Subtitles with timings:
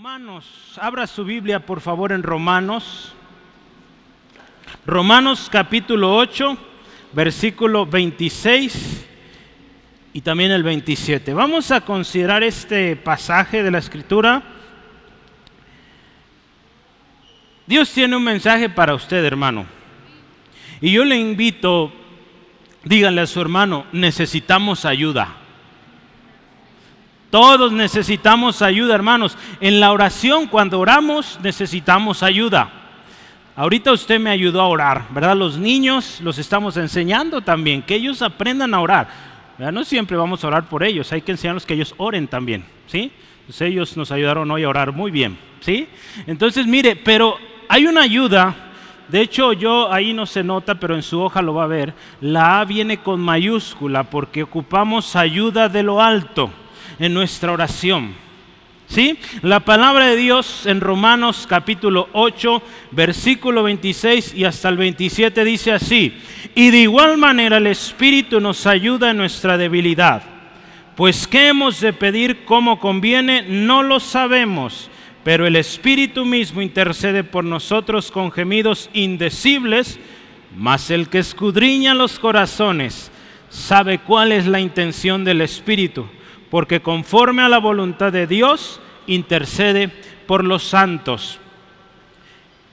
[0.00, 0.46] Romanos,
[0.80, 3.12] abra su Biblia por favor en Romanos.
[4.86, 6.56] Romanos capítulo 8,
[7.12, 9.06] versículo 26
[10.14, 11.34] y también el 27.
[11.34, 14.42] Vamos a considerar este pasaje de la escritura.
[17.66, 19.66] Dios tiene un mensaje para usted, hermano.
[20.80, 21.92] Y yo le invito,
[22.84, 25.39] díganle a su hermano, necesitamos ayuda.
[27.30, 29.38] Todos necesitamos ayuda, hermanos.
[29.60, 32.70] En la oración, cuando oramos, necesitamos ayuda.
[33.54, 35.36] Ahorita usted me ayudó a orar, ¿verdad?
[35.36, 39.08] Los niños los estamos enseñando también, que ellos aprendan a orar.
[39.58, 43.12] No siempre vamos a orar por ellos, hay que enseñarlos que ellos oren también, ¿sí?
[43.40, 45.86] Entonces ellos nos ayudaron hoy a orar muy bien, ¿sí?
[46.26, 47.36] Entonces, mire, pero
[47.68, 48.54] hay una ayuda,
[49.08, 51.92] de hecho yo ahí no se nota, pero en su hoja lo va a ver,
[52.22, 56.50] la A viene con mayúscula porque ocupamos ayuda de lo alto
[57.00, 58.14] en nuestra oración.
[58.86, 59.18] ¿Sí?
[59.42, 65.72] La palabra de Dios en Romanos capítulo 8, versículo 26 y hasta el 27 dice
[65.72, 66.12] así,
[66.56, 70.22] y de igual manera el Espíritu nos ayuda en nuestra debilidad,
[70.96, 74.90] pues qué hemos de pedir como conviene, no lo sabemos,
[75.22, 80.00] pero el Espíritu mismo intercede por nosotros con gemidos indecibles,
[80.56, 83.12] mas el que escudriña los corazones
[83.50, 86.06] sabe cuál es la intención del Espíritu
[86.50, 89.88] porque conforme a la voluntad de Dios intercede
[90.26, 91.38] por los santos.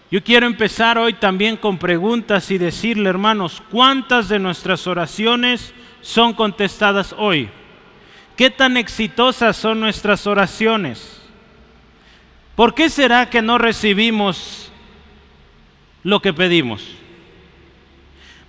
[0.10, 6.34] Yo quiero empezar hoy también con preguntas y decirle, hermanos, ¿cuántas de nuestras oraciones son
[6.34, 7.50] contestadas hoy?
[8.38, 11.22] ¿Qué tan exitosas son nuestras oraciones?
[12.56, 14.72] ¿Por qué será que no recibimos
[16.04, 16.88] lo que pedimos?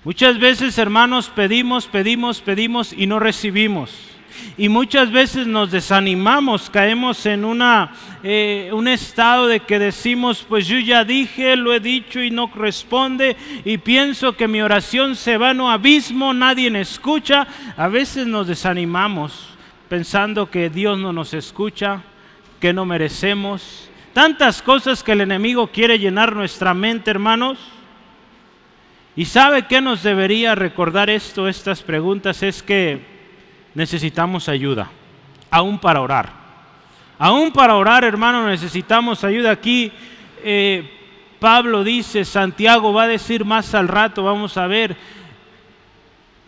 [0.04, 4.07] Muchas veces, hermanos, pedimos, pedimos, pedimos y no recibimos.
[4.58, 7.92] Y muchas veces nos desanimamos, caemos en una,
[8.24, 12.50] eh, un estado de que decimos, pues yo ya dije, lo he dicho y no
[12.52, 17.46] responde, y pienso que mi oración se va en un abismo, nadie me escucha.
[17.76, 19.50] A veces nos desanimamos
[19.88, 22.02] pensando que Dios no nos escucha,
[22.58, 23.88] que no merecemos.
[24.12, 27.60] Tantas cosas que el enemigo quiere llenar nuestra mente, hermanos.
[29.14, 32.42] ¿Y sabe qué nos debería recordar esto, estas preguntas?
[32.42, 33.17] Es que
[33.78, 34.90] necesitamos ayuda,
[35.52, 36.32] aún para orar.
[37.16, 39.52] Aún para orar, hermano, necesitamos ayuda.
[39.52, 39.92] Aquí
[40.42, 40.82] eh,
[41.38, 44.96] Pablo dice, Santiago va a decir más al rato, vamos a ver,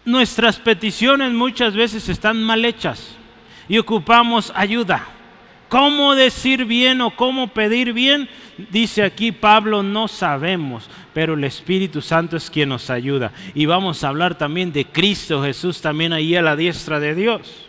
[0.05, 3.17] nuestras peticiones muchas veces están mal hechas
[3.69, 5.07] y ocupamos ayuda.
[5.71, 8.29] ¿Cómo decir bien o cómo pedir bien?
[8.73, 13.31] Dice aquí Pablo, no sabemos, pero el Espíritu Santo es quien nos ayuda.
[13.55, 17.69] Y vamos a hablar también de Cristo Jesús también ahí a la diestra de Dios.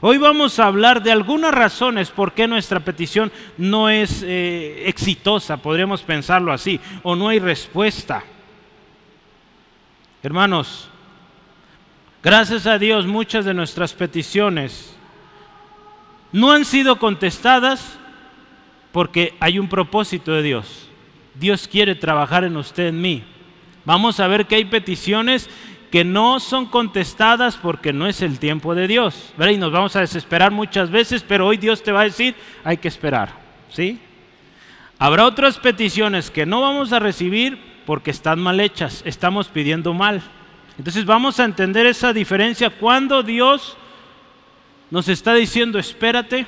[0.00, 5.58] Hoy vamos a hablar de algunas razones por qué nuestra petición no es eh, exitosa,
[5.58, 8.24] podríamos pensarlo así, o no hay respuesta.
[10.22, 10.88] Hermanos,
[12.22, 14.96] gracias a Dios muchas de nuestras peticiones
[16.32, 17.98] no han sido contestadas
[18.92, 20.88] porque hay un propósito de Dios.
[21.34, 23.24] Dios quiere trabajar en usted, en mí.
[23.84, 25.48] Vamos a ver que hay peticiones
[25.90, 29.32] que no son contestadas porque no es el tiempo de Dios.
[29.38, 32.76] Y nos vamos a desesperar muchas veces, pero hoy Dios te va a decir, hay
[32.76, 33.30] que esperar.
[33.70, 33.98] ¿Sí?
[34.98, 40.22] Habrá otras peticiones que no vamos a recibir porque están mal hechas, estamos pidiendo mal.
[40.76, 43.76] Entonces vamos a entender esa diferencia cuando Dios
[44.90, 46.46] nos está diciendo espérate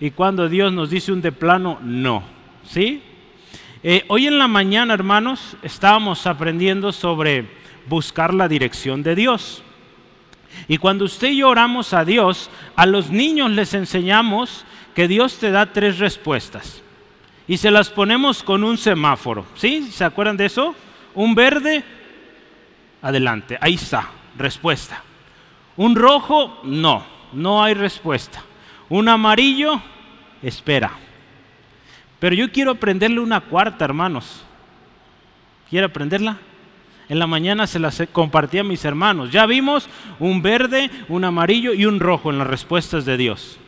[0.00, 2.22] y cuando Dios nos dice un de plano no.
[2.68, 3.02] ¿Sí?
[3.82, 7.48] Eh, hoy en la mañana, hermanos, estábamos aprendiendo sobre
[7.88, 9.62] buscar la dirección de Dios.
[10.66, 14.64] Y cuando usted y yo oramos a Dios, a los niños les enseñamos
[14.94, 16.82] que Dios te da tres respuestas.
[17.46, 19.46] Y se las ponemos con un semáforo.
[19.54, 19.88] ¿Sí?
[19.90, 20.74] ¿Se acuerdan de eso?
[21.14, 21.82] Un verde,
[23.00, 23.56] adelante.
[23.60, 25.02] Ahí está, respuesta.
[25.76, 28.42] Un rojo, no no hay respuesta.
[28.88, 29.80] Un amarillo,
[30.42, 30.92] espera.
[32.18, 34.44] Pero yo quiero aprenderle una cuarta, hermanos.
[35.70, 36.38] ¿Quiere aprenderla?
[37.08, 39.30] En la mañana se las compartí a mis hermanos.
[39.30, 39.88] Ya vimos
[40.18, 43.58] un verde, un amarillo y un rojo en las respuestas de Dios.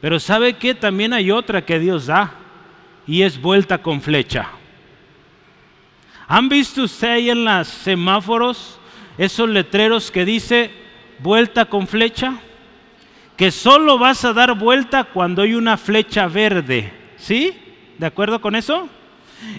[0.00, 0.74] Pero ¿sabe qué?
[0.74, 2.34] También hay otra que Dios da
[3.06, 4.48] y es vuelta con flecha.
[6.26, 8.78] ¿Han visto usted ahí en los semáforos
[9.18, 10.70] esos letreros que dice
[11.20, 12.34] vuelta con flecha?
[13.42, 16.92] Que solo vas a dar vuelta cuando hay una flecha verde.
[17.16, 17.52] ¿Sí?
[17.98, 18.88] ¿De acuerdo con eso?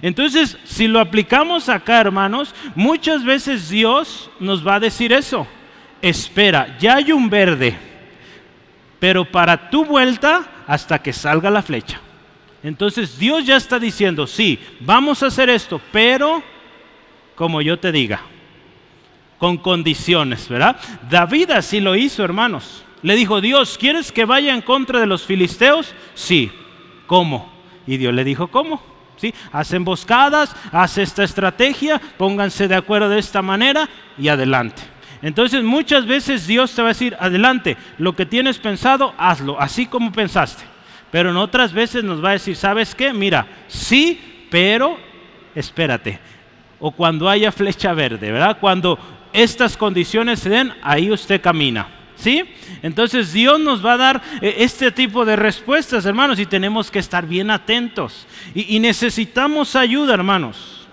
[0.02, 5.46] Entonces, si lo aplicamos acá, hermanos, muchas veces Dios nos va a decir eso.
[6.02, 7.76] Espera, ya hay un verde,
[9.02, 12.00] pero para tu vuelta hasta que salga la flecha.
[12.64, 16.42] Entonces Dios ya está diciendo, sí, vamos a hacer esto, pero
[17.36, 18.22] como yo te diga,
[19.40, 20.78] con condiciones, ¿verdad?
[21.10, 22.86] David así lo hizo, hermanos.
[23.04, 25.94] Le dijo, Dios, ¿quieres que vaya en contra de los filisteos?
[26.16, 26.52] Sí.
[27.06, 27.52] ¿Cómo?
[27.86, 28.82] Y Dios le dijo, ¿cómo?
[29.18, 29.34] ¿Sí?
[29.52, 34.82] Haz emboscadas, haz esta estrategia, pónganse de acuerdo de esta manera y adelante.
[35.22, 39.86] Entonces muchas veces Dios te va a decir, adelante, lo que tienes pensado, hazlo, así
[39.86, 40.64] como pensaste.
[41.12, 43.14] Pero en otras veces nos va a decir, ¿sabes qué?
[43.14, 44.98] Mira, sí, pero
[45.54, 46.20] espérate.
[46.80, 48.58] O cuando haya flecha verde, ¿verdad?
[48.60, 48.98] Cuando
[49.32, 51.88] estas condiciones se den, ahí usted camina.
[52.24, 52.42] ¿Sí?
[52.82, 57.00] Entonces Dios nos va a dar eh, este tipo de respuestas, hermanos, y tenemos que
[57.00, 58.26] estar bien atentos.
[58.56, 60.88] Y, necesitamos ayuda, hermanos.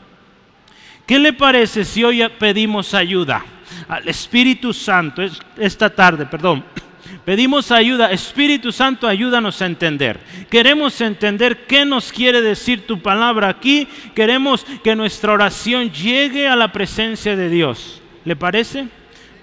[1.07, 3.45] ¿Qué le parece si hoy pedimos ayuda?
[3.87, 5.23] al Espíritu Santo
[5.57, 6.65] esta tarde, perdón.
[7.25, 10.19] Pedimos ayuda, Espíritu Santo, ayúdanos a entender.
[10.51, 13.87] Queremos entender qué nos quiere decir tu palabra aquí.
[14.17, 18.03] Queremos que nuestra oración llegue a la presencia de Dios.
[18.25, 18.89] ¿Le parece?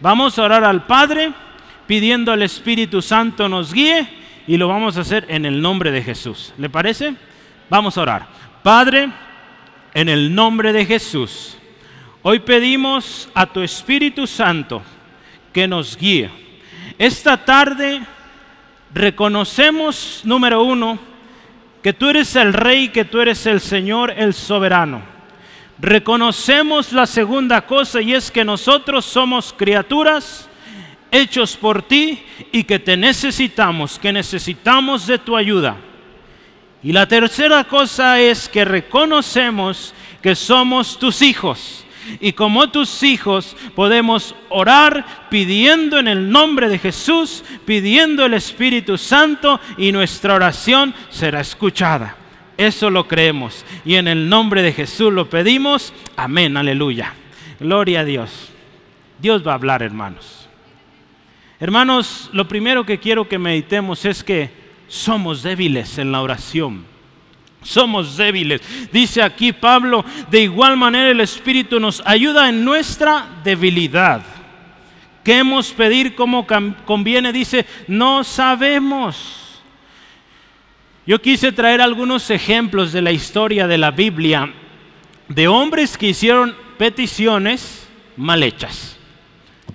[0.02, 1.32] Vamos a orar al Padre
[1.88, 4.08] pidiendo al Espíritu Santo nos guíe
[4.46, 6.54] y lo vamos a hacer en el nombre de Jesús.
[6.58, 7.16] ¿Le parece?
[7.70, 8.28] Vamos a orar.
[8.62, 9.10] Padre,
[9.94, 11.58] en el nombre de Jesús.
[12.22, 14.82] Hoy pedimos a tu Espíritu Santo
[15.54, 16.30] que nos guíe.
[17.00, 18.02] Esta tarde
[18.94, 21.00] reconocemos, número uno,
[21.82, 25.02] que tú eres el Rey, que tú eres el Señor, el soberano.
[25.80, 30.47] Reconocemos la segunda cosa y es que nosotros somos criaturas
[31.18, 32.20] hechos por ti
[32.52, 35.78] y que te necesitamos, que necesitamos de tu ayuda.
[36.84, 41.84] Y la tercera cosa es que reconocemos que somos tus hijos
[42.22, 48.98] y como tus hijos podemos orar pidiendo en el nombre de Jesús, pidiendo el Espíritu
[48.98, 52.16] Santo y nuestra oración será escuchada.
[52.58, 55.94] Eso lo creemos y en el nombre de Jesús lo pedimos.
[56.16, 57.14] Amén, aleluya.
[57.60, 58.50] Gloria a Dios.
[59.20, 60.47] Dios va a hablar, hermanos.
[61.60, 64.52] Hermanos, lo primero que quiero que meditemos es que
[64.88, 66.98] somos débiles en la oración
[67.68, 68.62] somos débiles.
[68.92, 74.22] Dice aquí Pablo, de igual manera el Espíritu nos ayuda en nuestra debilidad.
[75.24, 76.48] ¿Qué hemos pedir como
[76.86, 77.34] conviene?
[77.34, 79.62] Dice, no sabemos.
[81.06, 84.54] Yo quise traer algunos ejemplos de la historia de la Biblia
[85.28, 88.98] de hombres que hicieron peticiones mal hechas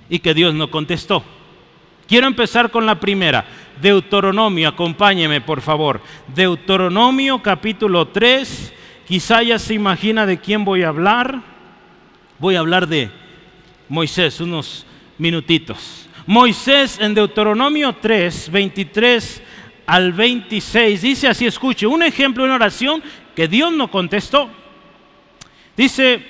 [0.09, 1.23] y que Dios no contestó.
[2.13, 3.43] Quiero empezar con la primera.
[3.81, 5.99] Deuteronomio, acompáñeme por favor.
[6.27, 8.71] Deuteronomio capítulo 3,
[9.07, 11.41] quizá ya se imagina de quién voy a hablar.
[12.37, 13.09] Voy a hablar de
[13.89, 14.85] Moisés, unos
[15.17, 16.07] minutitos.
[16.27, 19.41] Moisés en Deuteronomio 3, 23
[19.87, 23.01] al 26, dice así, escuche, un ejemplo, una oración
[23.35, 24.51] que Dios no contestó.
[25.75, 26.23] Dice,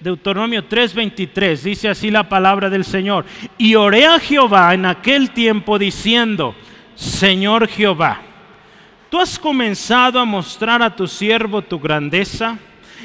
[0.00, 3.24] Deuteronomio 3:23 dice así la palabra del Señor.
[3.56, 6.54] Y oré a Jehová en aquel tiempo diciendo,
[6.94, 8.20] Señor Jehová,
[9.10, 12.58] tú has comenzado a mostrar a tu siervo tu grandeza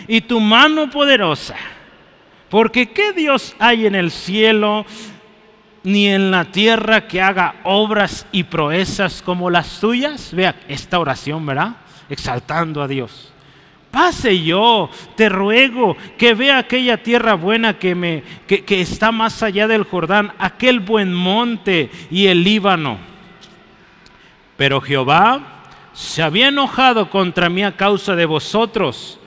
[0.07, 1.55] y tu mano poderosa.
[2.49, 4.85] Porque ¿qué Dios hay en el cielo
[5.81, 10.31] ni en la tierra que haga obras y proezas como las tuyas?
[10.31, 11.77] Vea esta oración, ¿verdad?
[12.07, 13.32] Exaltando a Dios
[13.93, 19.43] pase yo, te ruego que vea aquella tierra buena que, me, que, que está más
[19.43, 22.97] allá del Jordán, aquel buen monte y el Líbano.
[24.57, 25.61] Pero Jehová
[25.93, 29.19] se había enojado contra mí a causa de vosotros,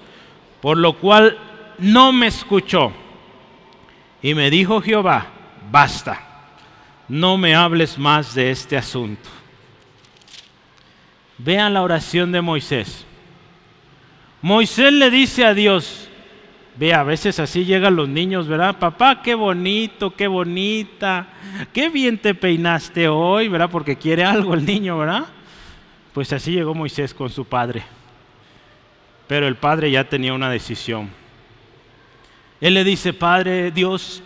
[0.61, 1.39] por lo cual
[1.79, 2.93] no me escuchó.
[4.21, 5.29] Y me dijo Jehová,
[5.71, 6.21] basta,
[7.09, 9.31] no me hables más de este asunto.
[11.39, 13.06] Vean la oración de Moisés.
[14.47, 16.09] Moisés le dice a Dios,
[16.77, 18.79] ve, a veces así llegan los niños, ¿verdad?
[18.79, 21.27] Papá, qué bonito, qué bonita,
[21.73, 23.69] qué bien te peinaste hoy, ¿verdad?
[23.69, 25.27] Porque quiere algo el niño, ¿verdad?
[26.13, 27.83] Pues así llegó Moisés con su padre.
[29.27, 31.11] Pero el padre ya tenía una decisión.
[32.61, 34.23] Él le dice, Padre Dios,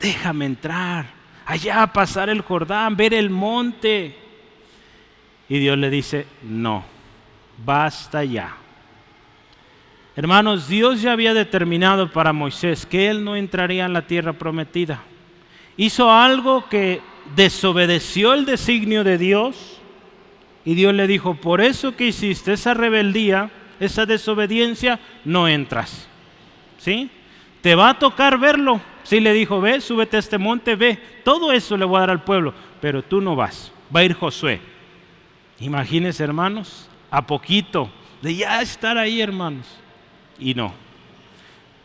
[0.00, 1.06] déjame entrar,
[1.46, 4.16] allá pasar el Jordán, ver el monte.
[5.48, 6.84] Y Dios le dice, no,
[7.64, 8.56] basta ya.
[10.14, 15.02] Hermanos, Dios ya había determinado para Moisés que él no entraría en la tierra prometida.
[15.76, 17.00] Hizo algo que
[17.34, 19.80] desobedeció el designio de Dios
[20.64, 23.50] y Dios le dijo, por eso que hiciste esa rebeldía,
[23.80, 26.06] esa desobediencia, no entras.
[26.78, 27.10] ¿Sí?
[27.62, 28.80] Te va a tocar verlo.
[29.04, 32.10] Sí le dijo, ve, súbete a este monte, ve, todo eso le voy a dar
[32.10, 34.60] al pueblo, pero tú no vas, va a ir Josué.
[35.58, 37.90] Imagínense hermanos, a poquito
[38.20, 39.81] de ya estar ahí, hermanos.
[40.42, 40.74] Y no.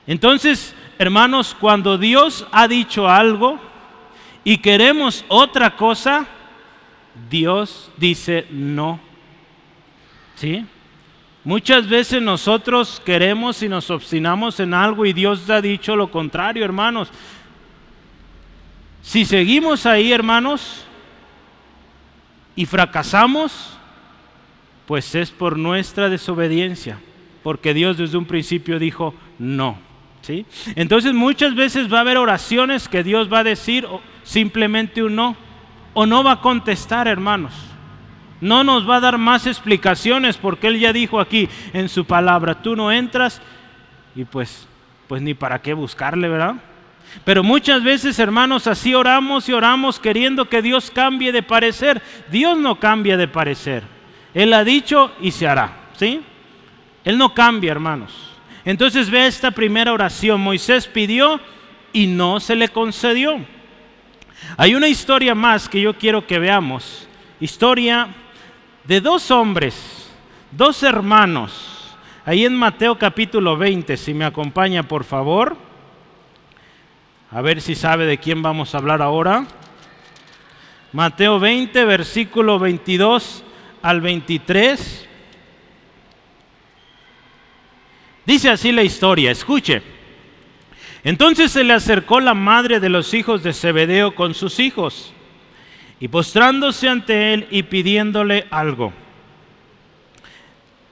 [0.08, 3.60] Entonces, hermanos, cuando Dios ha dicho algo
[4.44, 6.26] y queremos otra cosa,
[7.30, 9.00] Dios dice no.
[10.36, 10.66] ¿Sí?
[11.44, 16.66] Muchas veces nosotros queremos y nos obstinamos en algo y Dios ha dicho lo contrario,
[16.66, 17.10] hermanos.
[19.02, 20.84] Si seguimos ahí, hermanos,
[22.56, 23.78] y fracasamos,
[24.86, 27.00] pues es por nuestra desobediencia,
[27.48, 29.77] porque Dios desde un principio dijo no.
[30.20, 30.46] ¿sí?
[30.75, 33.88] Entonces muchas veces va a haber oraciones que Dios va a decir
[34.24, 35.38] simplemente un no,
[35.94, 37.54] o no va a contestar, hermanos.
[38.42, 42.62] No nos va a dar más explicaciones porque Él ya dijo aquí en su palabra,
[42.62, 43.42] tú no entras
[44.13, 44.68] y pues,
[45.08, 46.56] pues ni para qué buscarle, ¿verdad?
[47.24, 52.01] Pero muchas veces, hermanos, así oramos y oramos queriendo que Dios cambie de parecer.
[52.30, 53.84] Dios no cambia de parecer.
[54.34, 56.25] Él ha dicho y se hará, ¿sí?
[57.08, 58.12] Él no cambia, hermanos.
[58.66, 60.42] Entonces ve esta primera oración.
[60.42, 61.40] Moisés pidió
[61.94, 63.40] y no se le concedió.
[64.58, 67.08] Hay una historia más que yo quiero que veamos.
[67.40, 68.10] Historia
[68.84, 70.12] de dos hombres,
[70.52, 71.96] dos hermanos,
[72.26, 75.56] ahí en Mateo capítulo 20, si me acompaña por favor.
[77.32, 79.46] A ver si sabe de quién vamos a hablar ahora.
[80.92, 83.46] Mateo 20, versículo 22
[83.82, 85.07] al 23.
[88.28, 89.82] Dice así la historia, escuche.
[91.06, 95.14] Entonces se le acercó la madre de los hijos de Zebedeo con sus hijos
[96.02, 98.92] y postrándose ante él y pidiéndole algo.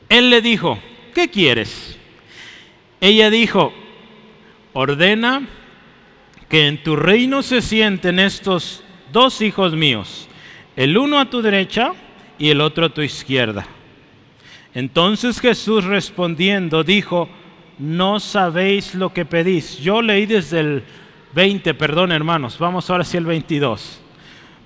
[0.08, 0.80] Él le dijo,
[1.14, 2.00] ¿qué quieres?
[3.02, 3.74] Ella dijo,
[4.72, 5.46] ordena
[6.48, 10.30] que en tu reino se sienten estos dos hijos míos,
[10.78, 11.92] el uno a tu derecha
[12.40, 13.68] y el otro a tu izquierda.
[14.76, 17.30] Entonces Jesús respondiendo dijo,
[17.80, 19.80] no sabéis lo que pedís.
[19.80, 20.84] Yo leí desde el
[21.34, 24.02] 20, perdón hermanos, vamos ahora hacia el 22.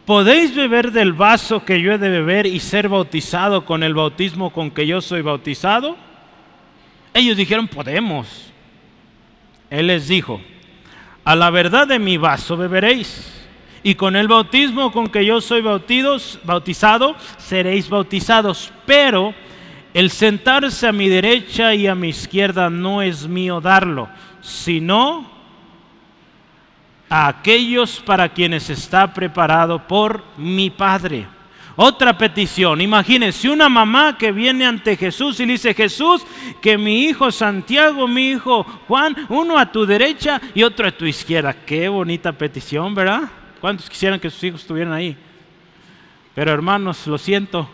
[0.06, 4.50] ¿Podéis beber del vaso que yo he de beber y ser bautizado con el bautismo
[4.50, 5.96] con que yo soy bautizado?
[7.13, 8.51] Ellos dijeron, podemos.
[9.70, 10.42] Él les dijo,
[11.24, 13.32] a la verdad de mi vaso beberéis,
[13.84, 18.74] y con el bautismo con que yo soy bautizado, seréis bautizados.
[18.88, 19.36] Pero
[19.93, 24.10] el sentarse a mi derecha y a mi izquierda no es mío darlo,
[24.41, 25.29] sino
[27.10, 31.27] a aquellos para quienes está preparado por mi Padre.
[31.81, 36.25] Otra petición, imagínense una mamá que viene ante Jesús y le dice, Jesús,
[36.62, 41.05] que mi hijo Santiago, mi hijo Juan, uno a tu derecha y otro a tu
[41.05, 41.53] izquierda.
[41.53, 43.29] Qué bonita petición, ¿verdad?
[43.62, 45.15] ¿Cuántos quisieran que sus hijos estuvieran ahí?
[46.36, 47.69] Pero hermanos, lo siento,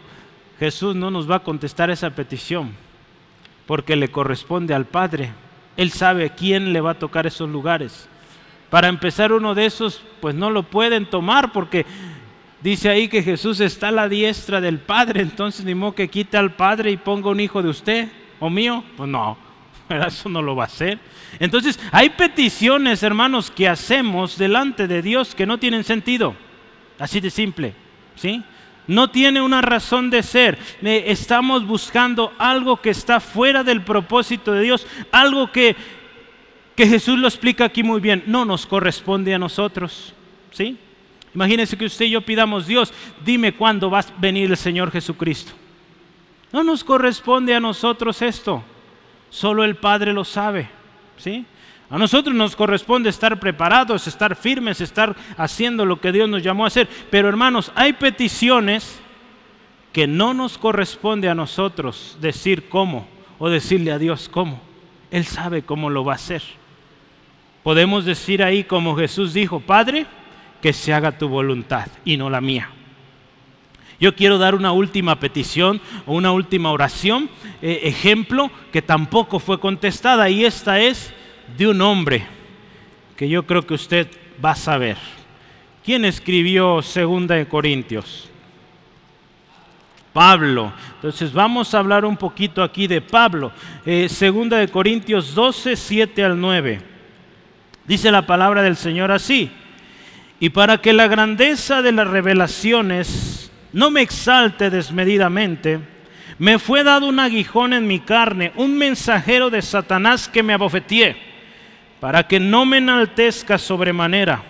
[0.60, 2.74] Jesús no nos va a contestar esa petición
[3.66, 5.32] porque le corresponde al Padre.
[5.78, 8.08] Él sabe quién le va a tocar esos lugares.
[8.70, 11.86] Para empezar uno de esos, pues no lo pueden tomar porque
[12.62, 16.38] dice ahí que Jesús está a la diestra del Padre, entonces ni modo que quite
[16.38, 18.10] al Padre y ponga un hijo de usted
[18.40, 18.84] o mío.
[18.96, 19.38] Pues no,
[19.90, 21.00] eso no lo va a hacer.
[21.40, 26.36] Entonces hay peticiones, hermanos, que hacemos delante de Dios que no tienen sentido.
[26.98, 27.74] Así de simple,
[28.16, 28.42] ¿sí?
[28.88, 30.60] No tiene una razón de ser.
[30.82, 35.76] Estamos buscando algo que está fuera del propósito de Dios, algo que
[36.76, 40.14] que Jesús lo explica aquí muy bien, no nos corresponde a nosotros.
[40.52, 40.78] ¿Sí?
[41.34, 45.54] Imagínense que usted y yo pidamos, Dios, dime cuándo va a venir el Señor Jesucristo.
[46.52, 48.64] No nos corresponde a nosotros esto,
[49.30, 50.70] solo el Padre lo sabe.
[51.18, 51.46] ¿Sí?
[51.90, 56.64] A nosotros nos corresponde estar preparados, estar firmes, estar haciendo lo que Dios nos llamó
[56.64, 56.90] a hacer.
[57.12, 59.00] Pero hermanos, hay peticiones
[59.94, 64.60] que no nos corresponde a nosotros decir cómo o decirle a Dios cómo.
[65.12, 66.42] Él sabe cómo lo va a hacer.
[67.64, 70.06] Podemos decir ahí como Jesús dijo, Padre,
[70.62, 72.70] que se haga tu voluntad y no la mía.
[74.00, 77.30] Yo quiero dar una última petición o una última oración,
[77.62, 81.14] eh, ejemplo, que tampoco fue contestada y esta es
[81.58, 82.26] de un hombre
[83.16, 84.08] que yo creo que usted
[84.44, 84.98] va a saber.
[85.84, 88.30] ¿Quién escribió Segunda de Corintios?
[90.16, 90.72] Pablo.
[90.96, 93.52] Entonces vamos a hablar un poquito aquí de Pablo.
[93.86, 96.82] Eh, segunda de Corintios 12, 7 al 9.
[97.86, 99.52] Dice la palabra del Señor así.
[100.40, 105.82] Y para que la grandeza de las revelaciones no me exalte desmedidamente,
[106.40, 111.35] me fue dado un aguijón en mi carne, un mensajero de Satanás que me abofeteé,
[112.06, 114.44] para que no me enaltezca sobremanera.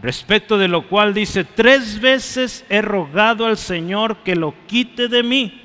[0.00, 5.22] Respecto de lo cual dice, tres veces he rogado al Señor que lo quite de
[5.22, 5.60] mí.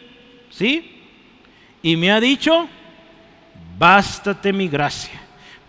[0.49, 0.95] ¿Sí?
[1.81, 2.67] y me ha dicho,
[3.79, 5.17] bástate mi gracia,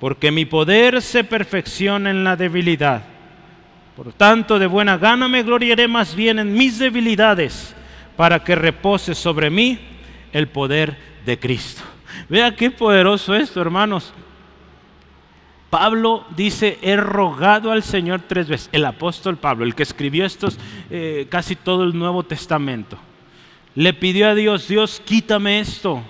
[0.01, 3.05] porque mi poder se perfecciona en la debilidad.
[3.95, 7.77] Por tanto, de buena gana me gloriaré más bien en mis debilidades,
[8.17, 9.79] para que repose sobre mí
[10.33, 11.85] el poder de Cristo.
[12.29, 14.13] Vea qué poderoso esto, hermanos.
[15.71, 18.71] Pablo dice, he rogado al Señor tres veces.
[18.73, 20.59] El apóstol Pablo, el que escribió estos,
[20.91, 22.99] eh, casi todo el Nuevo Testamento,
[23.75, 26.03] le pidió a Dios, Dios, quítame esto,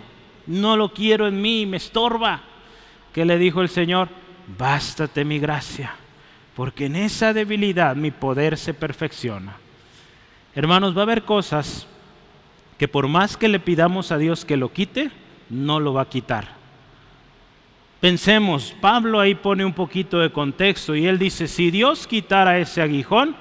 [0.46, 2.42] no lo quiero en mí, me estorba.
[3.12, 4.08] ¿Qué le dijo el Señor?
[4.56, 5.94] Bástate mi gracia,
[6.54, 9.56] porque en esa debilidad mi poder se perfecciona.
[10.54, 11.86] Hermanos, va a haber cosas
[12.78, 15.10] que por más que le pidamos a Dios que lo quite,
[15.50, 16.57] no lo va a quitar.
[18.00, 22.80] Pensemos, Pablo ahí pone un poquito de contexto y él dice, si Dios quitara ese
[22.80, 23.34] aguijón,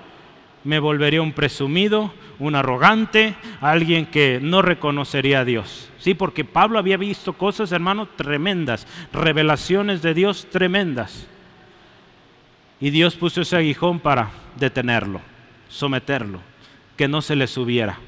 [0.64, 5.90] me volvería un presumido, un arrogante, alguien que no reconocería a Dios.
[6.00, 11.28] Sí, porque Pablo había visto cosas, hermano, tremendas, revelaciones de Dios tremendas.
[12.80, 15.22] Y Dios puso ese aguijón para detenerlo,
[15.70, 16.40] someterlo,
[16.96, 18.00] que no se le subiera.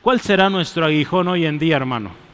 [0.00, 2.27] ¿Cuál será nuestro aguijón hoy en día, hermano?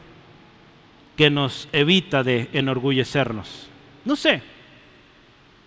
[1.15, 3.67] Que nos evita de enorgullecernos?
[4.03, 4.41] No sé.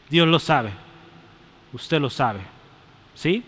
[0.08, 0.70] Dios lo sabe.
[1.72, 2.40] Usted lo sabe.
[3.14, 3.42] ¿Sí?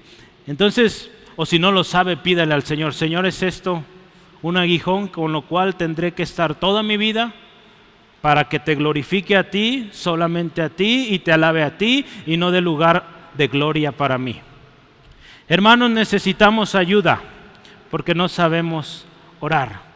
[0.46, 3.84] Entonces, o si no lo sabe, pídale al Señor, Señor, ¿es esto
[4.42, 7.32] un aguijón con lo cual tendré que estar toda mi vida?
[8.20, 12.36] para que te glorifique a ti, solamente a ti, y te alabe a ti, y
[12.36, 14.40] no de lugar de gloria para mí.
[15.48, 17.20] Hermanos, necesitamos ayuda,
[17.90, 19.06] porque no sabemos
[19.40, 19.89] orar.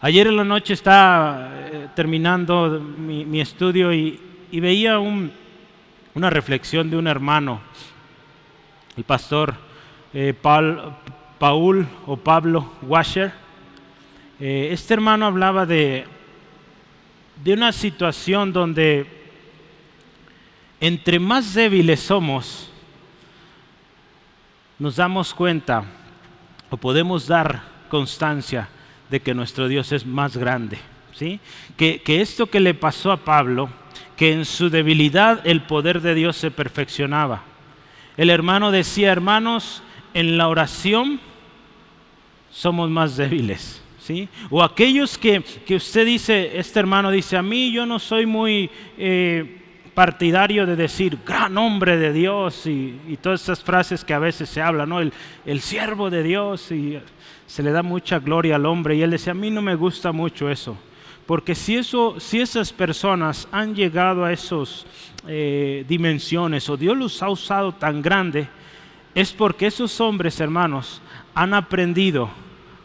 [0.00, 4.20] Ayer en la noche estaba eh, terminando mi, estudio y,
[4.52, 7.60] veía una reflexión de un hermano,
[8.96, 9.56] el pastor
[10.14, 13.32] eh, Paul, o Pablo Washer.
[14.38, 16.06] Eh, este hermano hablaba de,
[17.42, 19.04] de una situación donde
[20.80, 22.70] entre más débiles somos,
[24.78, 25.82] nos damos cuenta
[26.70, 28.68] o podemos dar constancia
[29.10, 30.78] de que nuestro Dios es más grande.
[31.12, 31.40] ¿sí?
[31.76, 33.70] Que, que esto que le pasó a Pablo,
[34.16, 37.42] que en su debilidad el poder de Dios se perfeccionaba.
[38.16, 39.82] El hermano decía, hermanos,
[40.14, 41.20] en la oración
[42.50, 43.82] somos más débiles.
[44.00, 44.28] ¿sí?
[44.50, 48.70] O aquellos que, que, usted dice, este hermano dice, a mí yo no soy muy
[48.96, 49.57] eh,
[49.98, 54.62] partidario de decir gran hombre de Dios y, todas esas frases que a veces se
[54.62, 55.00] hablan, ¿no?
[55.00, 55.12] el,
[55.44, 57.00] el siervo de Dios y
[57.48, 60.12] se le da mucha gloria al hombre y él decía, a mí no me gusta
[60.12, 60.78] mucho eso,
[61.26, 64.86] porque si, eso, si esas personas han llegado a esas
[65.26, 68.46] eh, dimensiones o Dios los ha usado tan grande,
[69.16, 71.02] es porque esos hombres, hermanos,
[71.34, 72.30] han aprendido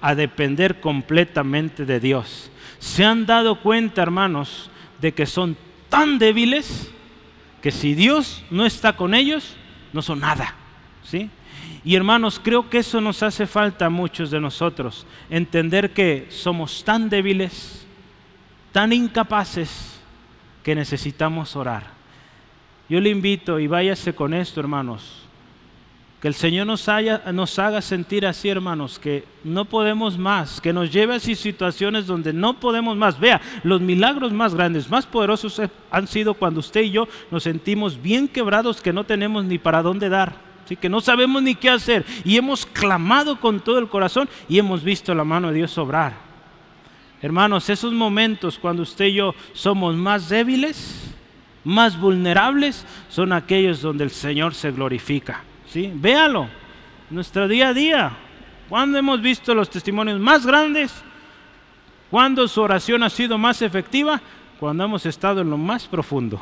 [0.02, 2.50] a depender completamente de Dios.
[2.80, 5.56] Se han dado cuenta, hermanos, de que son
[5.90, 6.90] tan débiles
[7.64, 9.56] que si Dios no está con ellos,
[9.94, 10.54] no son nada.
[11.02, 11.30] ¿sí?
[11.86, 16.84] Y hermanos, creo que eso nos hace falta a muchos de nosotros, entender que somos
[16.84, 17.88] tan débiles,
[18.74, 19.98] tan incapaces,
[20.62, 21.88] que necesitamos orar.
[22.90, 25.23] Yo le invito y váyase con esto, hermanos.
[26.24, 26.88] Que el Señor nos,
[27.34, 32.32] nos haga sentir así, hermanos, que no podemos más, que nos lleve a situaciones donde
[32.32, 33.20] no podemos más.
[33.20, 38.02] Vea, los milagros más grandes, más poderosos han sido cuando usted y yo nos sentimos
[38.02, 42.06] bien quebrados que no tenemos ni para dónde dar que no sabemos ni qué hacer.
[42.24, 46.14] Y hemos clamado con todo el corazón y hemos visto la mano de Dios obrar.
[47.22, 51.14] Hermanos, esos momentos cuando usted y yo somos más débiles,
[51.66, 55.44] más vulnerables, son aquellos donde el Señor se glorifica.
[55.74, 55.92] ¿Sí?
[55.96, 56.48] Véalo,
[57.10, 58.12] nuestro día a día.
[58.70, 60.94] Cuando hemos visto los testimonios más grandes,
[62.12, 64.22] cuando su oración ha sido más efectiva,
[64.60, 66.40] cuando hemos estado en lo más profundo.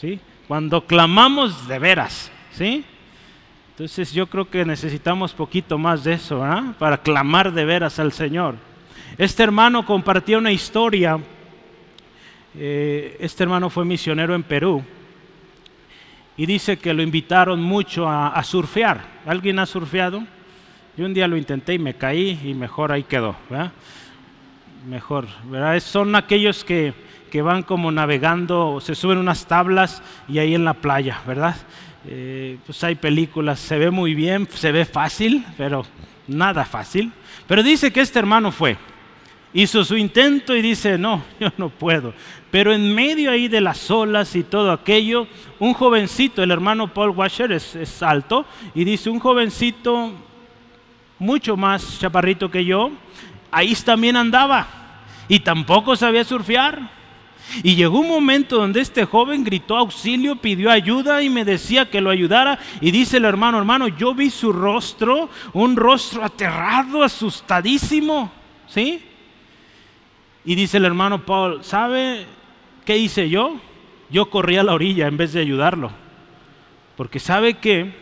[0.00, 0.20] ¿sí?
[0.46, 2.30] Cuando clamamos de veras.
[2.52, 2.84] ¿sí?
[3.70, 6.40] Entonces yo creo que necesitamos poquito más de eso,
[6.78, 8.54] para clamar de veras al Señor.
[9.18, 11.18] Este hermano compartía una historia.
[12.54, 14.84] Eh, este hermano fue misionero en Perú
[16.36, 19.02] y dice que lo invitaron mucho a, surfear.
[19.26, 20.22] ¿Alguien ha surfeado?
[20.96, 23.36] Yo un día lo intenté y me caí y mejor ahí quedó.
[24.88, 25.78] Mejor, ¿verdad?
[25.80, 26.94] Son aquellos que,
[27.30, 31.56] que van como navegando, se suben unas tablas y ahí en la playa, ¿verdad?
[32.06, 35.84] Eh, pues hay películas, se ve muy bien, se ve fácil, pero
[36.26, 37.12] nada fácil.
[37.46, 38.76] Pero dice que este hermano fue,
[39.52, 42.14] hizo su intento y dice, no, yo no puedo.
[42.50, 45.26] Pero en medio ahí de las olas y todo aquello,
[45.58, 50.12] un jovencito, el hermano Paul Washer es, es alto, y dice, un jovencito
[51.18, 52.90] mucho más chaparrito que yo,
[53.50, 54.66] ahí también andaba
[55.28, 57.02] y tampoco sabía surfear.
[57.62, 62.00] Y llegó un momento donde este joven gritó auxilio, pidió ayuda y me decía que
[62.00, 62.58] lo ayudara.
[62.80, 68.30] Y dice el hermano, hermano, yo vi su rostro, un rostro aterrado, asustadísimo.
[68.68, 69.02] ¿Sí?
[70.44, 72.26] Y dice el hermano Paul, ¿sabe
[72.84, 73.60] qué hice yo?
[74.10, 75.90] Yo corrí a la orilla en vez de ayudarlo.
[76.96, 77.94] Porque sabe que,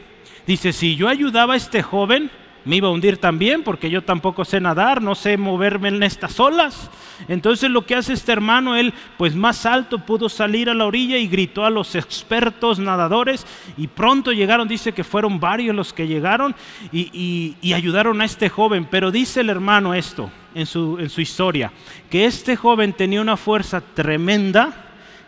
[0.46, 2.30] dice, si yo ayudaba a este joven,
[2.64, 6.38] me iba a hundir también porque yo tampoco sé nadar, no sé moverme en estas
[6.40, 6.90] olas.
[7.28, 11.16] Entonces lo que hace este hermano, él pues más alto pudo salir a la orilla
[11.18, 16.06] y gritó a los expertos nadadores y pronto llegaron, dice que fueron varios los que
[16.06, 16.54] llegaron
[16.92, 18.86] y, ayudaron a este joven.
[18.90, 21.72] Pero dice el hermano esto en su, historia,
[22.10, 24.72] que este joven tenía una fuerza tremenda,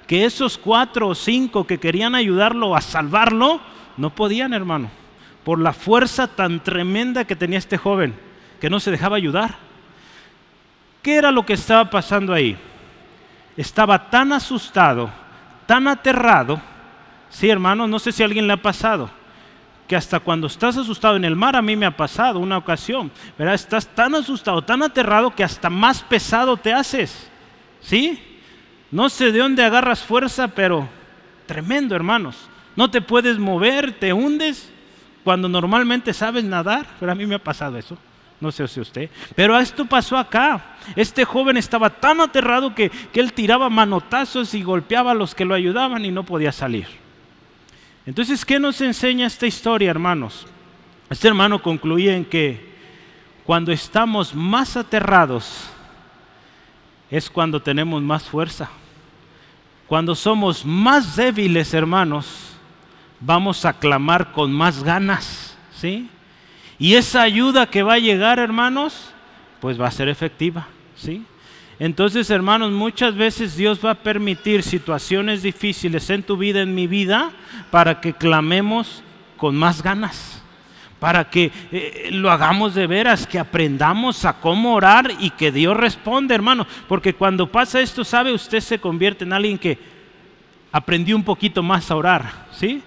[0.06, 3.60] que esos cuatro o cinco que querían ayudarlo a salvarlo,
[3.96, 4.90] no podían hermano
[5.44, 8.14] por la fuerza tan tremenda que tenía este joven,
[8.60, 9.56] que no se dejaba ayudar.
[11.02, 12.56] ¿Qué era lo que estaba pasando ahí?
[13.56, 15.10] Estaba tan asustado,
[15.66, 16.60] tan aterrado,
[17.28, 19.10] sí hermano, no sé si a alguien le ha pasado,
[19.86, 23.10] que hasta cuando estás asustado en el mar, a mí me ha pasado una ocasión,
[23.38, 23.54] ¿verdad?
[23.54, 27.30] Estás tan asustado, tan aterrado que hasta más pesado te haces,
[27.80, 28.18] ¿sí?
[28.90, 30.88] No sé de dónde agarras fuerza, pero
[31.46, 32.36] tremendo, hermanos.
[32.76, 34.72] No te puedes mover, te hundes
[35.24, 37.98] cuando normalmente sabes nadar, pero a mí me ha pasado eso.
[38.40, 39.08] No sé si usted.
[39.36, 40.76] Pero esto pasó acá.
[40.96, 45.44] Este joven estaba tan aterrado que, que él tiraba manotazos y golpeaba a los que
[45.44, 47.01] lo ayudaban y no podía salir.
[48.04, 50.46] Entonces, ¿qué nos enseña esta historia, hermanos?
[51.08, 52.72] Este hermano concluye en que
[53.44, 55.70] cuando estamos más aterrados
[57.10, 58.70] es cuando tenemos más fuerza.
[59.86, 62.54] Cuando somos más débiles, hermanos,
[63.20, 66.08] vamos a clamar con más ganas, ¿sí?
[66.78, 69.12] Y esa ayuda que va a llegar, hermanos,
[69.60, 71.24] pues va a ser efectiva, ¿sí?
[71.82, 76.86] Entonces, hermanos, muchas veces Dios va a permitir situaciones difíciles en tu vida, en mi
[76.86, 77.32] vida,
[77.72, 79.02] para que clamemos
[79.36, 80.44] con más ganas,
[81.00, 85.76] para que eh, lo hagamos de veras, que aprendamos a cómo orar y que Dios
[85.76, 89.76] responde, hermano, porque cuando pasa esto, sabe, usted se convierte en alguien que
[90.70, 92.80] aprendió un poquito más a orar, ¿sí?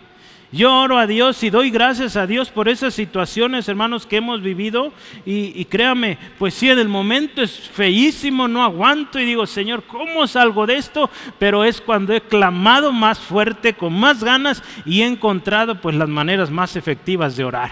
[0.51, 4.41] Yo oro a Dios y doy gracias a Dios por esas situaciones, hermanos, que hemos
[4.41, 4.93] vivido.
[5.25, 10.27] Y, créame, pues sí, en el momento es feísimo, no aguanto y digo, Señor, ¿cómo
[10.27, 11.09] salgo de esto?
[11.39, 16.09] Pero es cuando he clamado más fuerte, con más ganas y he encontrado pues las
[16.09, 17.71] maneras más efectivas de orar.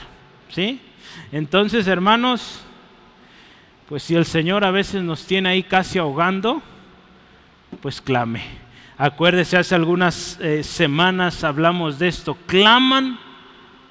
[0.49, 0.79] ¿Sí?
[1.31, 2.61] Entonces, hermanos,
[3.87, 6.61] pues si el Señor a veces nos tiene ahí casi ahogando,
[7.81, 8.62] pues clame
[9.03, 12.37] Acuérdese, hace algunas eh, semanas hablamos de esto.
[12.45, 13.19] Claman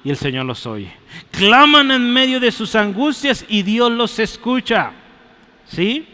[0.03, 0.91] y el Señor los oye.
[1.29, 4.91] Claman en medio de sus angustias y Dios los escucha.
[5.67, 6.07] ¿Sí?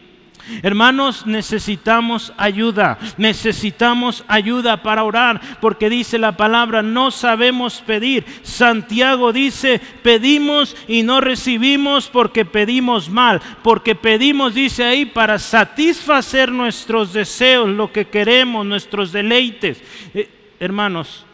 [0.63, 8.25] Hermanos, necesitamos ayuda, necesitamos ayuda para orar, porque dice la palabra, no sabemos pedir.
[8.41, 16.51] Santiago dice, pedimos y no recibimos porque pedimos mal, porque pedimos, dice ahí, para satisfacer
[16.51, 19.81] nuestros deseos, lo que queremos, nuestros deleites.
[20.13, 21.25] Eh, hermanos,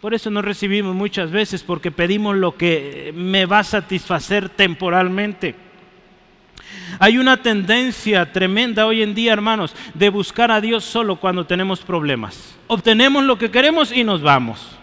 [0.00, 5.67] por eso no recibimos muchas veces, porque pedimos lo que me va a satisfacer temporalmente.
[6.98, 11.80] Hay una tendencia tremenda hoy en día, hermanos, de buscar a Dios solo cuando tenemos
[11.80, 12.56] problemas.
[12.66, 14.78] Obtenemos lo que queremos y nos vamos.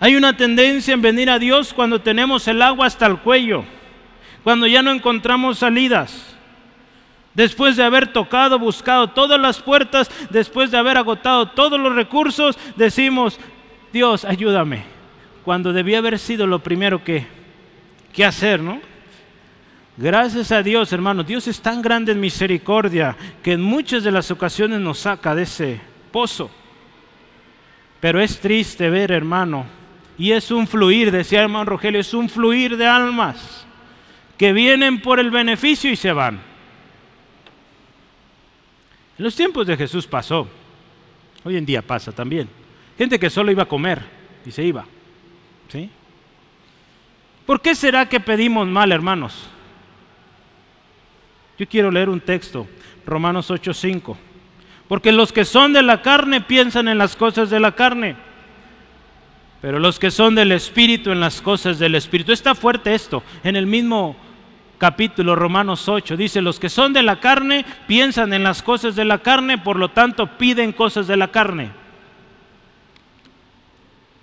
[0.00, 3.64] Hay una tendencia en venir a Dios cuando tenemos el agua hasta el cuello,
[4.44, 6.36] cuando ya no encontramos salidas.
[7.34, 12.58] Después de haber tocado, buscado todas las puertas, después de haber agotado todos los recursos,
[12.74, 13.38] decimos,
[13.92, 14.82] Dios, ayúdame.
[15.44, 17.26] Cuando debía haber sido lo primero que,
[18.12, 18.80] que hacer, ¿no?
[20.00, 21.24] Gracias a Dios, hermano.
[21.24, 25.42] Dios es tan grande en misericordia que en muchas de las ocasiones nos saca de
[25.42, 25.80] ese
[26.12, 26.48] pozo.
[27.98, 29.66] Pero es triste ver, hermano,
[30.16, 33.66] y es un fluir, decía hermano Rogelio, es un fluir de almas
[34.36, 36.36] que vienen por el beneficio y se van.
[39.18, 40.46] En los tiempos de Jesús pasó,
[41.42, 42.48] hoy en día pasa también.
[42.96, 44.00] Gente que solo iba a comer
[44.46, 44.84] y se iba.
[45.66, 45.90] ¿Sí?
[47.44, 49.48] ¿Por qué será que pedimos mal, hermanos?
[51.58, 52.66] Yo quiero leer un texto,
[53.04, 54.16] Romanos 8:5.
[54.86, 58.16] Porque los que son de la carne piensan en las cosas de la carne,
[59.60, 62.32] pero los que son del Espíritu en las cosas del Espíritu.
[62.32, 63.22] Está fuerte esto.
[63.42, 64.16] En el mismo
[64.78, 69.04] capítulo, Romanos 8, dice, los que son de la carne piensan en las cosas de
[69.04, 71.70] la carne, por lo tanto piden cosas de la carne.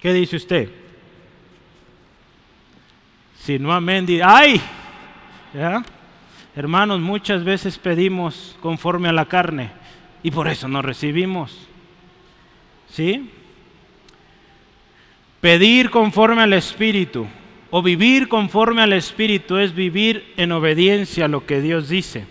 [0.01, 0.69] ¿Qué dice usted?
[3.39, 4.61] Si no amén, ¡ay!
[5.53, 5.83] ¿Ya?
[6.55, 9.71] Hermanos, muchas veces pedimos conforme a la carne
[10.23, 11.67] y por eso no recibimos.
[12.89, 13.29] ¿Sí?
[15.41, 17.27] Pedir conforme al Espíritu
[17.69, 22.25] o vivir conforme al Espíritu es vivir en obediencia a lo que Dios dice.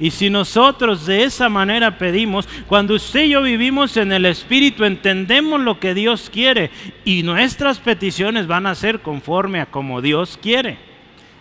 [0.00, 4.84] Y si nosotros de esa manera pedimos, cuando usted y yo vivimos en el Espíritu,
[4.84, 6.70] entendemos lo que Dios quiere
[7.04, 10.87] y nuestras peticiones van a ser conforme a como Dios quiere.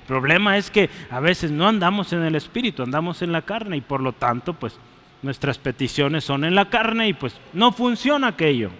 [0.08, 3.82] Problema es que a veces no andamos en el Espíritu, andamos en la carne y
[3.82, 4.80] por lo tanto, pues
[5.22, 8.72] nuestras peticiones son en la carne y pues no funciona aquello.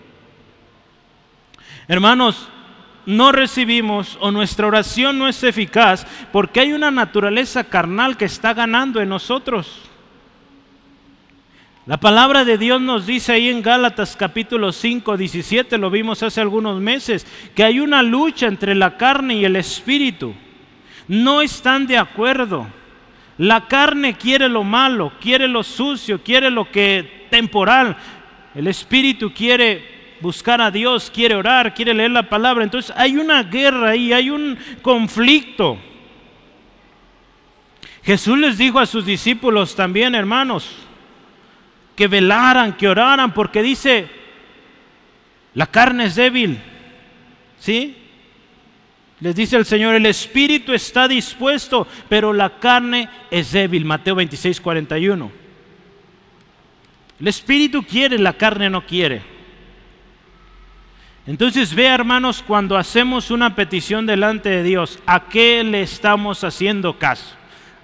[1.90, 2.48] Hermanos,
[3.06, 8.54] no recibimos o nuestra oración no es eficaz porque hay una naturaleza carnal que está
[8.54, 9.82] ganando en nosotros.
[11.86, 16.42] La palabra de Dios nos dice ahí en Gálatas capítulo 5, 17, lo vimos hace
[16.42, 20.34] algunos meses, que hay una lucha entre la carne y el espíritu.
[21.08, 22.68] No están de acuerdo.
[23.38, 27.96] La carne quiere lo malo, quiere lo sucio, quiere lo que temporal.
[28.56, 32.64] El espíritu quiere buscar a Dios, quiere orar, quiere leer la palabra.
[32.64, 35.78] Entonces hay una guerra ahí, hay un conflicto.
[38.04, 40.72] Jesús les dijo a sus discípulos también, hermanos,
[41.96, 44.08] que velaran, que oraran, porque dice,
[45.54, 46.60] la carne es débil.
[47.60, 47.98] ¿Sí?
[49.20, 53.84] Les dice el Señor, el espíritu está dispuesto, pero la carne es débil.
[53.84, 55.32] Mateo 26, 41.
[57.20, 59.24] El espíritu quiere, la carne no quiere.
[61.26, 67.00] Entonces ve hermanos, cuando hacemos una petición delante de Dios, ¿a qué le estamos haciendo
[67.00, 67.36] caso?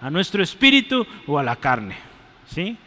[0.01, 1.97] ¿A nuestro espíritu o a la carne?
[2.47, 2.77] ¿Sí?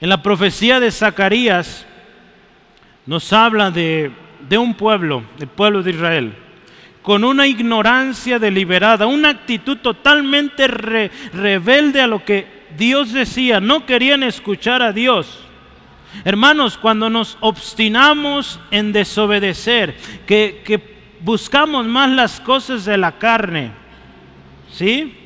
[0.00, 1.86] En la profecía de Zacarías
[3.06, 4.12] nos habla de,
[4.58, 6.34] un pueblo, el pueblo de Israel,
[7.02, 13.60] con una ignorancia deliberada, una actitud totalmente rebelde a lo que Dios decía.
[13.60, 15.40] No querían escuchar a Dios.
[16.24, 23.70] Hermanos, cuando nos obstinamos en desobedecer, que, buscamos más las cosas de la carne,
[24.72, 25.21] ¿sí?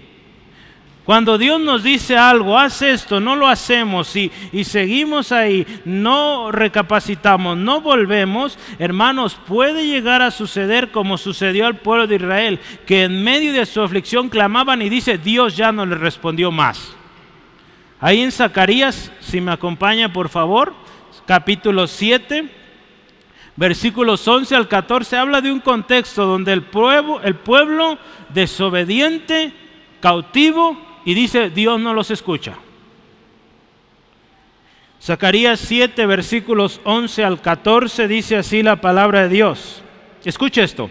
[1.07, 6.51] Cuando Dios nos dice algo, haz esto, no lo hacemos y, y, seguimos ahí, no
[6.51, 13.05] recapacitamos, no volvemos, hermanos, puede llegar a suceder como sucedió al pueblo de Israel, que
[13.05, 16.97] en medio de su aflicción clamaban y dice, Dios ya no le respondió más.
[18.01, 20.75] Ahí en Zacarías, si me acompaña por favor,
[21.25, 22.51] capítulo 7,
[23.55, 27.97] versículos 11 al 14, habla de un contexto donde el pueblo, el pueblo
[28.31, 29.53] desobediente,
[30.01, 32.57] cautivo, y dice, Dios no los escucha.
[35.03, 39.83] Zacarías 7, versículos 11 al 14, dice así la palabra de Dios.
[40.23, 40.91] Escucha esto.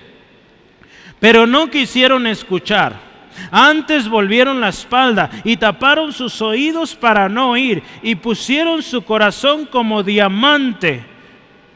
[1.19, 3.05] Pero no quisieron escuchar
[3.51, 9.65] antes volvieron la espalda y taparon sus oídos para no oír y pusieron su corazón
[9.65, 11.03] como diamante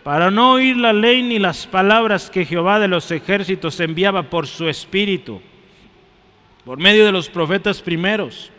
[0.03, 4.47] para no oír la ley ni las palabras que Jehová de los ejércitos enviaba por
[4.47, 5.41] su espíritu,
[6.65, 8.51] por medio de los profetas primeros.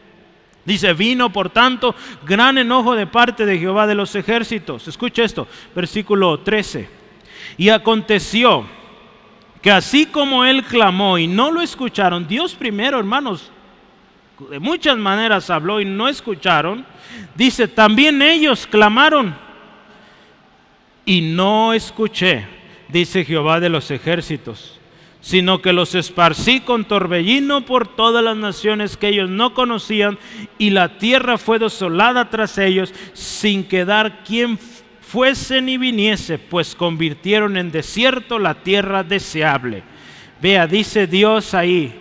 [0.64, 4.86] Dice, vino por tanto gran enojo de parte de Jehová de los ejércitos.
[4.88, 6.88] Escucha esto, versículo 13.
[7.56, 8.66] Y aconteció
[9.62, 13.50] que así como él clamó y no lo escucharon, Dios primero, hermanos,
[14.48, 16.86] de muchas maneras habló y no escucharon,
[17.34, 19.36] dice, también ellos clamaron
[21.04, 22.46] y no escuché,
[22.88, 24.79] dice Jehová de los ejércitos,
[25.20, 30.18] sino que los esparcí con torbellino por todas las naciones que ellos no conocían
[30.58, 34.58] y la tierra fue desolada tras ellos sin quedar quien
[35.00, 39.82] fuese ni viniese, pues convirtieron en desierto la tierra deseable.
[40.40, 41.92] Vea, dice Dios ahí,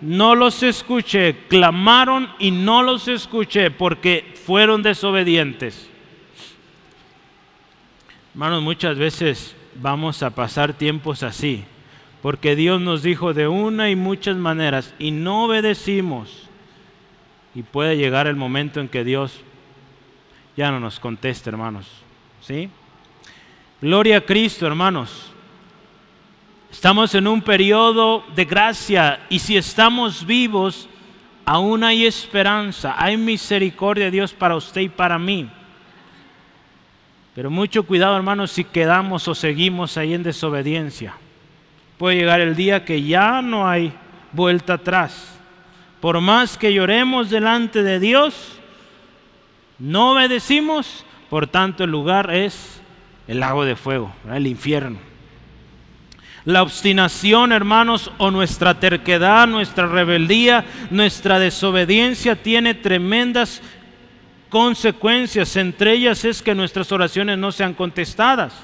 [0.00, 5.88] no los escuché, clamaron y no los escuché porque fueron desobedientes.
[8.32, 11.64] Hermanos, muchas veces vamos a pasar tiempos así,
[12.22, 16.48] porque Dios nos dijo de una y muchas maneras y no obedecimos.
[17.54, 19.40] Y puede llegar el momento en que Dios
[20.56, 21.86] ya no nos conteste, hermanos.
[22.40, 22.68] ¿Sí?
[23.80, 25.32] Gloria a Cristo, hermanos.
[26.70, 30.88] Estamos en un periodo de gracia y si estamos vivos,
[31.44, 35.48] aún hay esperanza, hay misericordia de Dios para usted y para mí.
[37.34, 41.14] Pero mucho cuidado, hermanos, si quedamos o seguimos ahí en desobediencia.
[41.98, 43.92] Puede llegar el día que ya no hay
[44.32, 45.38] vuelta atrás.
[46.00, 48.60] Por más que lloremos delante de Dios,
[49.78, 52.80] no obedecimos, por tanto, el lugar es
[53.26, 54.98] el lago de fuego, el infierno.
[56.44, 63.60] La obstinación, hermanos, o nuestra terquedad, nuestra rebeldía, nuestra desobediencia tiene tremendas
[64.48, 65.56] consecuencias.
[65.56, 68.54] Entre ellas es que nuestras oraciones no sean contestadas.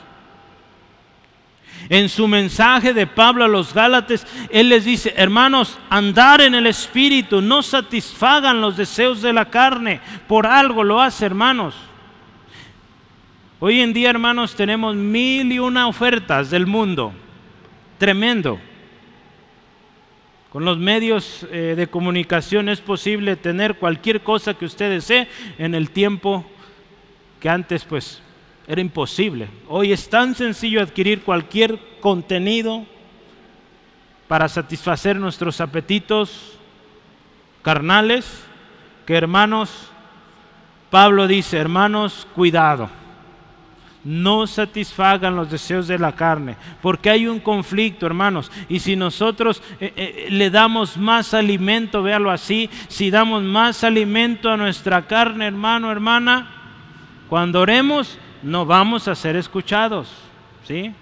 [1.88, 6.66] En su mensaje de Pablo a los Gálatas, él les dice, hermanos, andar en el
[6.66, 10.00] Espíritu, no satisfagan los deseos de la carne.
[10.26, 11.74] Por algo lo hace, hermanos.
[13.60, 17.12] Hoy en día, hermanos, tenemos mil y una ofertas del mundo
[17.98, 18.58] tremendo.
[20.50, 25.74] Con los medios eh, de comunicación es posible tener cualquier cosa que usted desee en
[25.74, 26.44] el tiempo
[27.40, 28.21] que antes pues
[28.66, 29.48] era imposible.
[29.68, 32.86] Hoy es tan sencillo adquirir cualquier contenido
[34.28, 36.58] para satisfacer nuestros apetitos
[37.62, 38.44] carnales
[39.06, 39.90] que hermanos,
[40.90, 42.88] Pablo dice, hermanos, cuidado
[44.04, 48.50] no satisfagan los deseos de la carne, porque hay un conflicto, hermanos.
[48.68, 54.50] Y si nosotros eh, eh, le damos más alimento, véalo así, si damos más alimento
[54.50, 56.50] a nuestra carne, hermano, hermana,
[57.28, 60.08] cuando oremos no vamos a ser escuchados,
[60.66, 60.92] ¿sí?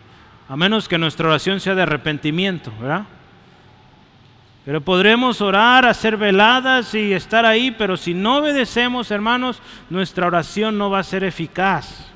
[0.48, 3.04] A menos que nuestra oración sea de arrepentimiento, ¿verdad?
[4.64, 10.76] Pero podremos orar, hacer veladas y estar ahí, pero si no obedecemos, hermanos, nuestra oración
[10.76, 12.06] no va a ser eficaz.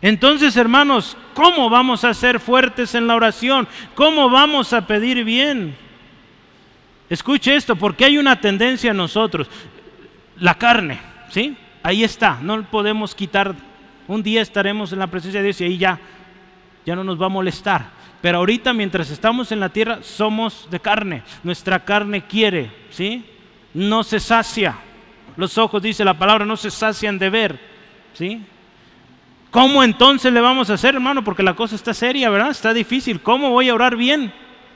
[0.00, 3.68] Entonces, hermanos, ¿cómo vamos a ser fuertes en la oración?
[3.94, 5.76] ¿Cómo vamos a pedir bien?
[7.10, 9.48] Escuche esto, porque hay una tendencia en nosotros,
[10.36, 11.56] la carne, ¿sí?
[11.82, 13.54] Ahí está, no podemos quitar.
[14.06, 15.98] Un día estaremos en la presencia de Dios y ahí ya,
[16.84, 17.90] ya no nos va a molestar.
[18.20, 21.22] Pero ahorita mientras estamos en la tierra somos de carne.
[21.42, 23.24] Nuestra carne quiere, ¿sí?
[23.72, 24.76] No se sacia.
[25.36, 27.60] Los ojos, dice la palabra, no se sacian de ver,
[28.12, 28.44] ¿sí?
[29.50, 31.24] ¿Cómo entonces le vamos a hacer, hermano?
[31.24, 32.50] Porque la cosa está seria, ¿verdad?
[32.50, 33.20] Está difícil.
[33.20, 34.32] ¿Cómo voy a orar bien?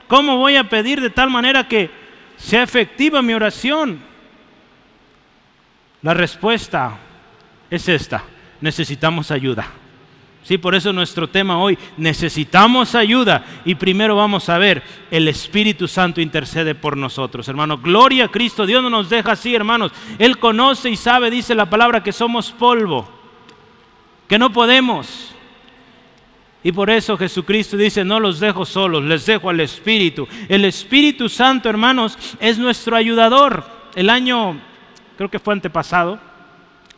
[0.07, 1.89] ¿Cómo voy a pedir de tal manera que
[2.37, 3.99] sea efectiva mi oración?
[6.05, 6.97] La respuesta
[7.67, 8.23] es esta.
[8.61, 9.67] Necesitamos ayuda.
[10.43, 13.43] Sí, por eso nuestro tema hoy, necesitamos ayuda.
[13.65, 17.79] Y primero vamos a ver, el Espíritu Santo intercede por nosotros, hermano.
[17.79, 19.91] Gloria a Cristo, Dios no nos deja así, hermanos.
[20.19, 23.09] Él conoce y sabe, dice la palabra, que somos polvo
[24.27, 25.31] que no podemos.
[26.63, 30.27] Y por eso Jesucristo dice, no los dejo solos, les dejo al Espíritu.
[30.49, 33.65] El Espíritu Santo, hermanos, es nuestro ayudador.
[33.95, 34.59] El año,
[35.17, 36.19] creo que fue antepasado,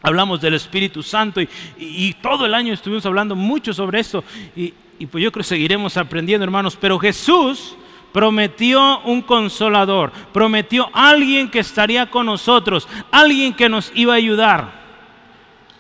[0.02, 4.24] hablamos del Espíritu Santo y, todo el año estuvimos hablando mucho sobre esto.
[4.56, 4.74] Y,
[5.12, 6.78] pues yo creo que seguiremos aprendiendo, hermanos.
[6.80, 7.76] Pero Jesús
[8.12, 14.87] prometió un consolador, prometió alguien que estaría con nosotros, alguien que nos iba a ayudar.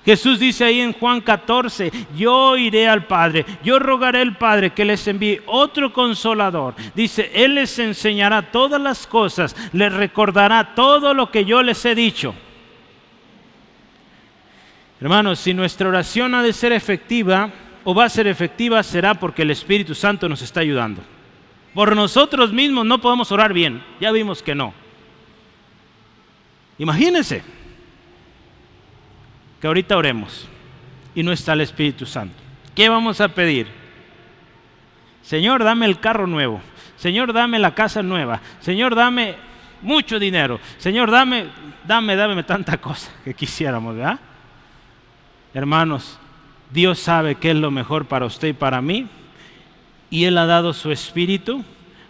[0.07, 4.85] Jesús dice ahí en Juan 14, yo iré al Padre, yo rogaré al Padre que
[4.85, 6.75] les envíe otro consolador.
[6.95, 11.93] Dice, Él les enseñará todas las cosas, les recordará todo lo que yo les he
[11.93, 12.33] dicho.
[15.01, 17.51] Hermanos, si nuestra oración ha de ser efectiva
[17.83, 21.01] o va a ser efectiva, será porque el Espíritu Santo nos está ayudando.
[21.73, 24.73] Por nosotros mismos no podemos orar bien, ya vimos que no.
[26.77, 27.43] Imagínense,
[29.59, 30.47] que ahorita oremos
[31.15, 32.35] y no está el Espíritu Santo.
[32.75, 33.67] ¿Qué vamos a pedir?
[35.23, 36.61] Señor, dame el carro nuevo.
[36.95, 38.39] Señor, dame la casa nueva.
[38.59, 39.35] Señor, dame
[39.81, 40.59] mucho dinero.
[40.77, 41.47] Señor, dame,
[41.85, 44.19] dame, dame tanta cosa que quisiéramos, ¿verdad?
[45.53, 46.19] Hermanos,
[46.71, 49.07] Dios sabe qué es lo mejor para usted y para mí.
[50.09, 51.63] Y Él ha dado su espíritu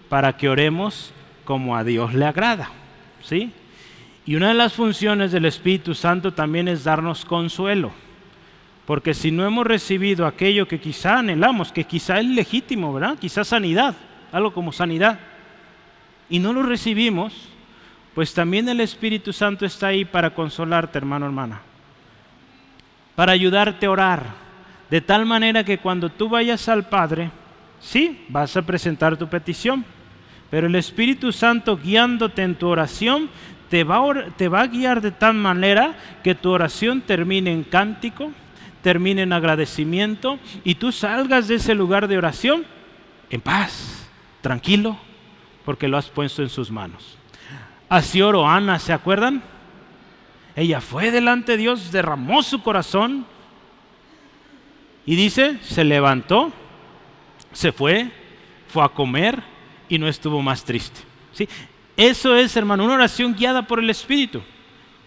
[0.09, 1.11] para que oremos
[1.45, 2.69] como a Dios le agrada.
[3.23, 3.51] ¿Sí?
[4.27, 7.93] Y una de las funciones del Espíritu Santo también es darnos consuelo.
[8.85, 13.17] Porque si no hemos recibido aquello que quizá anhelamos, que quizá es legítimo, ¿verdad?
[13.17, 13.95] Quizá sanidad,
[14.33, 15.17] algo como sanidad,
[16.29, 17.33] y no lo recibimos,
[18.13, 21.61] pues también el Espíritu Santo está ahí para consolarte, hermano, hermana.
[23.15, 24.23] Para ayudarte a orar.
[24.89, 27.31] De tal manera que cuando tú vayas al Padre,
[27.79, 29.85] sí, vas a presentar tu petición.
[30.49, 33.29] Pero el Espíritu Santo guiándote en tu oración
[33.69, 38.31] te va, a, guiar de tal manera que tu oración termine en cántico,
[38.81, 42.65] termine en agradecimiento y tú salgas de ese lugar de oración
[43.29, 44.09] en paz,
[44.41, 44.97] tranquilo,
[45.65, 47.17] porque lo has puesto en sus manos.
[47.89, 49.43] Así oró Ana, ¿se acuerdan?
[50.55, 53.25] Ella fue delante de Dios, derramó su corazón
[55.05, 56.51] y dice, se levantó,
[57.51, 58.11] se fue,
[58.67, 59.41] fue a comer
[59.89, 61.01] y no estuvo más triste.
[61.31, 61.47] ¿Sí?
[61.97, 64.41] Eso es, hermano, una oración guiada por el Espíritu.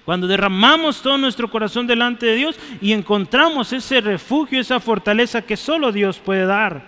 [0.04, 5.56] Cuando derramamos todo nuestro corazón delante de Dios y encontramos ese refugio, esa fortaleza que
[5.56, 6.82] solo Dios puede dar.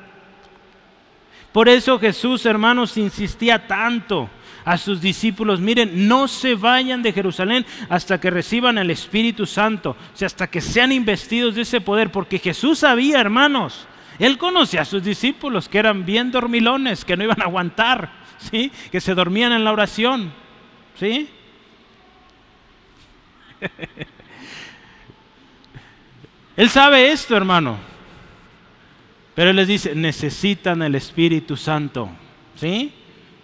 [1.53, 4.28] Por eso Jesús, hermanos, insistía tanto
[4.64, 9.90] a sus discípulos, miren, no se vayan de Jerusalén hasta que reciban el Espíritu Santo,
[9.90, 13.86] o sea, hasta que sean investidos de ese poder, porque Jesús sabía, hermanos,
[14.18, 18.70] él conocía a sus discípulos que eran bien dormilones, que no iban a aguantar, ¿sí?
[18.90, 20.32] que se dormían en la oración.
[20.99, 21.28] ¿sí?
[26.57, 27.78] Él sabe esto, hermano.
[29.34, 32.11] Pero Él les dice, necesitan el Espíritu Santo,
[32.55, 32.93] ¿sí?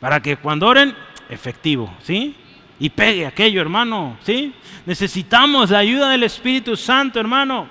[0.01, 0.95] Para que cuando oren,
[1.31, 2.35] efectivo, ¿sí?
[2.79, 4.53] Y pegue aquello, hermano, ¿sí?
[4.85, 7.69] Necesitamos la ayuda del Espíritu Santo, hermano.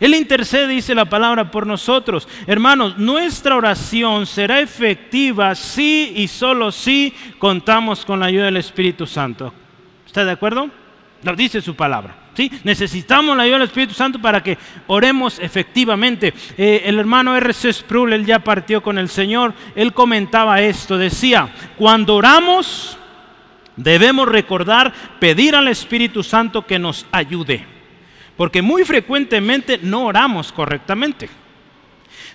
[0.00, 2.26] Él intercede, dice la palabra, por nosotros.
[2.46, 9.06] Hermanos, nuestra oración será efectiva si y solo si contamos con la ayuda del Espíritu
[9.06, 9.52] Santo.
[10.06, 10.70] ¿Está de acuerdo?
[11.22, 12.16] Lo dice su palabra.
[12.32, 12.50] ¿sí?
[12.64, 16.32] Necesitamos la ayuda del Espíritu Santo para que oremos efectivamente.
[16.56, 17.70] Eh, el hermano R.C.
[17.70, 22.96] Sproul, él ya partió con el Señor, él comentaba esto, decía, cuando oramos
[23.76, 27.79] debemos recordar pedir al Espíritu Santo que nos ayude
[28.40, 31.28] porque muy frecuentemente no oramos correctamente.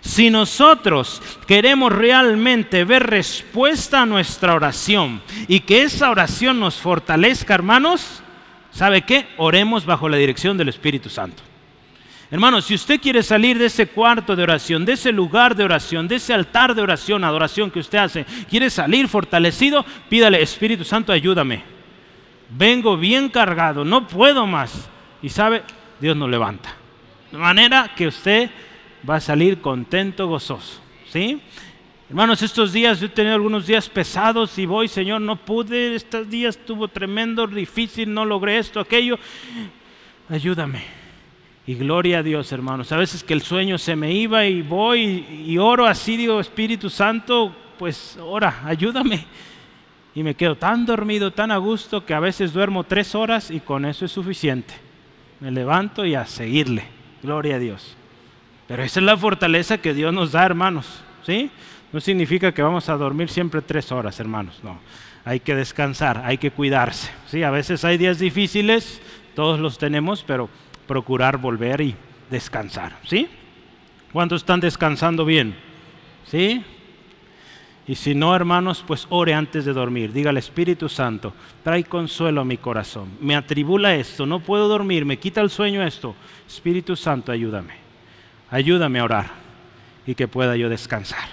[0.01, 7.55] Si nosotros queremos realmente ver respuesta a nuestra oración y que esa oración nos fortalezca,
[7.55, 8.21] hermanos,
[8.69, 9.25] ¿sabe qué?
[9.37, 11.41] Oremos bajo la dirección del Espíritu Santo.
[12.29, 16.07] Hermanos, si usted quiere salir de ese cuarto de oración, de ese lugar de oración,
[16.07, 21.11] de ese altar de oración, adoración que usted hace, quiere salir fortalecido, pídale, Espíritu Santo,
[21.11, 21.63] ayúdame.
[22.51, 24.87] Vengo bien cargado, no puedo más.
[25.23, 25.63] Y sabe,
[25.99, 26.75] Dios nos levanta.
[27.31, 28.49] De manera que usted
[29.07, 30.81] va a salir contento, gozoso.
[31.09, 31.41] ¿Sí?
[32.09, 36.29] Hermanos, estos días yo he tenido algunos días pesados y voy, Señor, no pude, estos
[36.29, 39.17] días estuvo tremendo, difícil, no logré esto, aquello.
[40.29, 40.83] Ayúdame.
[41.65, 42.91] Y gloria a Dios, hermanos.
[42.91, 46.91] A veces que el sueño se me iba y voy y oro así, digo, Espíritu
[46.91, 49.25] Santo, pues ora, ayúdame.
[50.13, 53.59] Y me quedo tan dormido, tan a gusto, que a veces duermo tres horas y
[53.59, 54.84] con eso es suficiente
[55.39, 56.85] me levanto y a seguirle.
[57.21, 57.95] Gloria a Dios.
[58.67, 61.03] Pero esa es la fortaleza que Dios nos da, hermanos.
[61.23, 61.49] ¿Sí?
[61.91, 64.59] No significa que vamos a dormir siempre tres horas, hermanos.
[64.63, 64.79] No.
[65.23, 67.11] Hay que descansar, hay que cuidarse.
[67.27, 67.43] ¿Sí?
[67.43, 69.01] A veces hay días difíciles,
[69.33, 70.49] todos los tenemos, pero
[70.87, 71.95] procurar volver y
[72.29, 72.97] descansar.
[73.05, 73.27] ¿Sí?
[74.11, 75.55] ¿Cuántos están descansando bien?
[76.25, 76.63] ¿Sí?
[77.87, 80.11] Y si no, hermanos, pues ore antes de dormir.
[80.11, 81.33] Diga al Espíritu Santo,
[81.63, 83.09] trae consuelo a mi corazón.
[83.21, 86.15] Me atribula esto, no puedo dormir, me quita el sueño esto.
[86.47, 87.73] Espíritu Santo, ayúdame.
[88.49, 89.31] Ayúdame a orar
[90.07, 91.27] y que pueda yo descansar.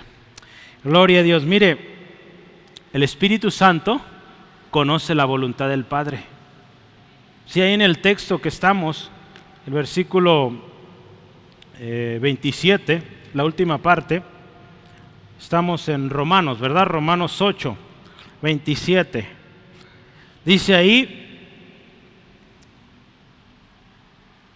[0.85, 1.45] Gloria a Dios.
[1.45, 1.79] Mire,
[2.93, 4.01] el Espíritu Santo
[4.71, 6.25] conoce la voluntad del Padre.
[7.47, 9.11] Si hay en el texto que estamos,
[9.67, 10.53] el versículo
[11.79, 13.03] 27, eh,
[13.35, 14.23] la última parte,
[15.43, 16.87] Estamos en Romanos, ¿verdad?
[16.87, 17.77] Romanos 8,
[18.41, 19.29] 27.
[20.45, 21.51] Dice ahí,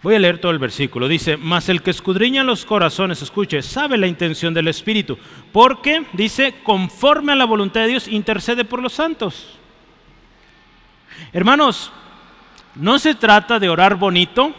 [0.01, 3.97] voy a leer todo el versículo, dice, mas el que escudriña los corazones, escuche, sabe
[3.97, 5.19] la intención del Espíritu,
[5.51, 9.59] porque, dice, conforme a la voluntad de Dios, intercede por los santos.
[11.33, 11.91] Hermanos,
[12.75, 14.53] no se trata de orar bonito,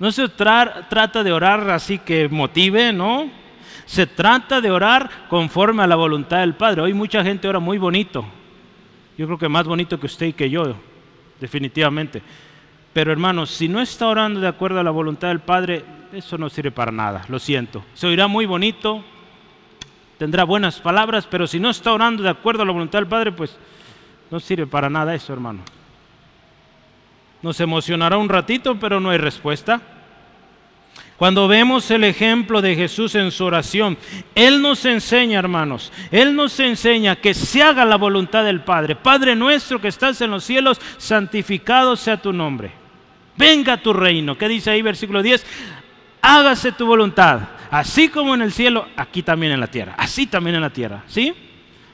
[0.00, 3.39] no se trata de orar así que motive, ¿no?
[3.86, 6.82] Se trata de orar conforme a la voluntad del Padre.
[6.82, 8.24] Hoy mucha gente ora muy bonito.
[9.18, 10.74] Yo creo que más bonito que usted y que yo,
[11.40, 12.22] definitivamente.
[12.92, 16.48] Pero hermanos, si no está orando de acuerdo a la voluntad del Padre, eso no
[16.48, 17.84] sirve para nada, lo siento.
[17.94, 19.04] Se oirá muy bonito,
[20.18, 23.32] tendrá buenas palabras, pero si no está orando de acuerdo a la voluntad del Padre,
[23.32, 23.56] pues
[24.30, 25.60] no sirve para nada eso, hermano.
[27.42, 29.80] Nos emocionará un ratito, pero no hay respuesta.
[31.20, 33.98] Cuando vemos el ejemplo de Jesús en su oración,
[34.34, 38.96] Él nos enseña, hermanos, Él nos enseña que se haga la voluntad del Padre.
[38.96, 42.70] Padre nuestro que estás en los cielos, santificado sea tu nombre.
[43.36, 44.38] Venga tu reino.
[44.38, 45.44] ¿Qué dice ahí versículo 10?
[46.22, 47.40] Hágase tu voluntad,
[47.70, 49.94] así como en el cielo, aquí también en la tierra.
[49.98, 51.02] Así también en la tierra.
[51.06, 51.34] ¿Sí?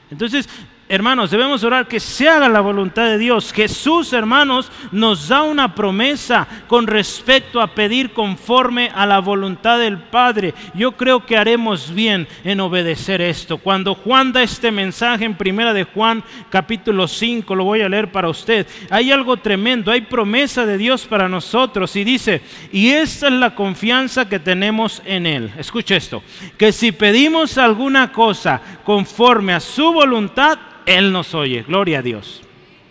[0.09, 0.47] Entonces,
[0.89, 3.51] Hermanos, debemos orar que se haga la voluntad de Dios.
[3.51, 9.97] Jesús, hermanos, nos da una promesa con respecto a pedir conforme a la voluntad del
[9.97, 10.53] Padre.
[10.73, 13.57] Yo creo que haremos bien en obedecer esto.
[13.57, 18.09] Cuando Juan da este mensaje en primera de Juan capítulo 5, lo voy a leer
[18.09, 18.65] para usted.
[18.89, 23.53] Hay algo tremendo, hay promesa de Dios para nosotros y dice, y esta es la
[23.53, 25.51] confianza que tenemos en Él.
[25.57, 26.23] Escuche esto,
[26.57, 30.57] que si pedimos alguna cosa conforme a su voluntad,
[30.87, 31.63] él nos oye.
[31.67, 32.41] Gloria a Dios.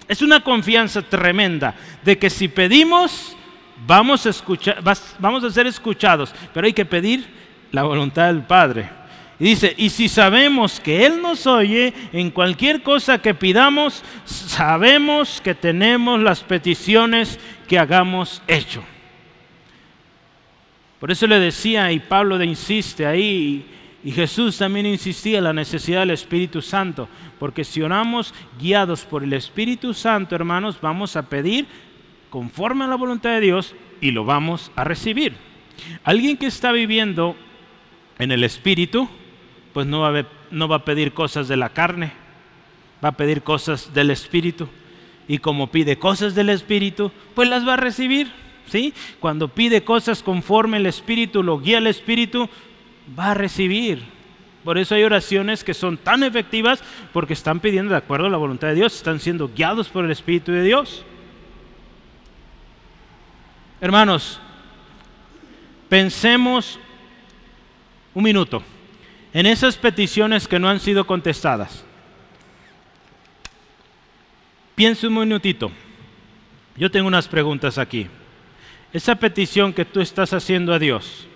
[0.07, 1.75] Es una confianza tremenda
[2.05, 3.37] de que si pedimos,
[3.85, 4.81] vamos a, escuchar,
[5.19, 7.27] vamos a ser escuchados, pero hay que pedir
[7.73, 8.89] la voluntad del Padre.
[9.39, 15.41] Y dice, y si sabemos que Él nos oye en cualquier cosa que pidamos, sabemos
[15.43, 18.83] que tenemos las peticiones que hagamos hecho.
[21.01, 23.67] Por eso le decía, y Pablo le insiste ahí,
[24.07, 27.09] y Jesús también insistía en la necesidad del Espíritu Santo,
[27.41, 31.67] porque si oramos guiados por el Espíritu Santo, hermanos, vamos a pedir
[32.31, 35.35] conforme a la voluntad de Dios y lo vamos a recibir.
[36.05, 37.35] Alguien que está viviendo
[38.21, 39.09] en el Espíritu,
[39.73, 42.13] pues no va, a, no va a pedir cosas de la carne,
[43.05, 44.69] va a pedir cosas del Espíritu.
[45.27, 48.31] Y como pide cosas del Espíritu, pues las va a recibir.
[48.69, 48.95] ¿sí?
[49.19, 52.49] Cuando pide cosas conforme el Espíritu, lo guía el Espíritu,
[53.19, 54.03] va a recibir.
[54.65, 56.83] Por eso hay oraciones que son tan efectivas
[57.13, 60.11] porque están pidiendo de acuerdo a la voluntad de Dios, están siendo guiados por el
[60.11, 61.05] Espíritu de Dios.
[63.81, 64.41] Hermanos,
[65.89, 66.81] pensemos
[68.15, 68.63] un minuto
[69.33, 71.85] en esas peticiones que no han sido contestadas.
[74.75, 75.71] Piense un minutito.
[76.77, 78.07] Yo tengo unas preguntas aquí.
[78.93, 81.27] Esa petición que tú estás haciendo a Dios,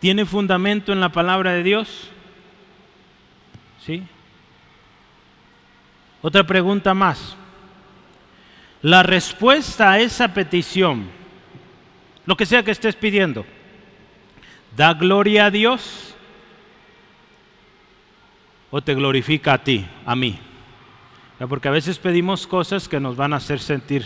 [0.00, 2.10] ¿tiene fundamento en la palabra de Dios?
[3.86, 4.02] ¿Sí?
[6.22, 7.36] Otra pregunta más.
[8.82, 11.08] La respuesta a esa petición,
[12.26, 13.46] lo que sea que estés pidiendo,
[14.76, 16.10] ¿da gloria a Dios?
[18.70, 20.38] o te glorifica a ti, a mí.
[21.48, 24.04] Porque a veces pedimos cosas que nos van a hacer sentir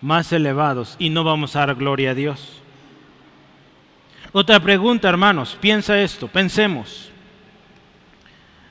[0.00, 2.62] más elevados y no vamos a dar gloria a Dios.
[4.36, 7.08] Otra pregunta, hermanos, piensa esto, pensemos.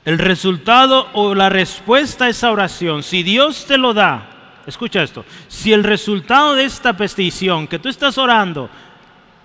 [0.04, 5.24] El resultado o la respuesta a esa oración, si Dios te lo da, escucha esto,
[5.48, 8.68] si el resultado de esta petición que tú estás orando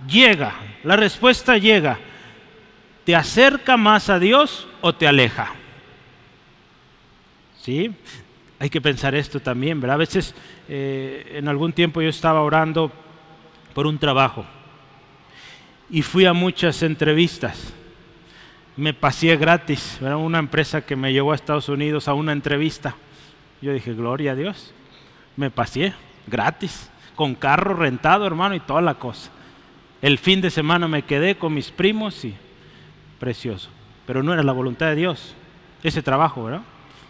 [0.10, 1.98] llega, la respuesta llega,
[3.06, 5.54] ¿te acerca más a Dios o te aleja?
[7.62, 7.96] ¿Sí?
[8.60, 9.96] Hay que pensar esto también, ¿verdad?
[9.96, 10.36] A veces
[10.68, 12.92] eh, en algún tiempo yo estaba orando
[13.74, 14.46] por un trabajo
[15.90, 17.74] y fui a muchas entrevistas.
[18.76, 22.96] Me pasé gratis, era una empresa que me llevó a Estados Unidos a una entrevista.
[23.62, 24.74] Yo dije, gloria a Dios,
[25.36, 25.94] me pasé
[26.28, 29.32] gratis, con carro rentado, hermano, y toda la cosa.
[30.02, 32.34] El fin de semana me quedé con mis primos y
[33.20, 33.70] precioso.
[34.06, 35.36] Pero no era la voluntad de Dios
[35.84, 36.62] ese trabajo, ¿verdad?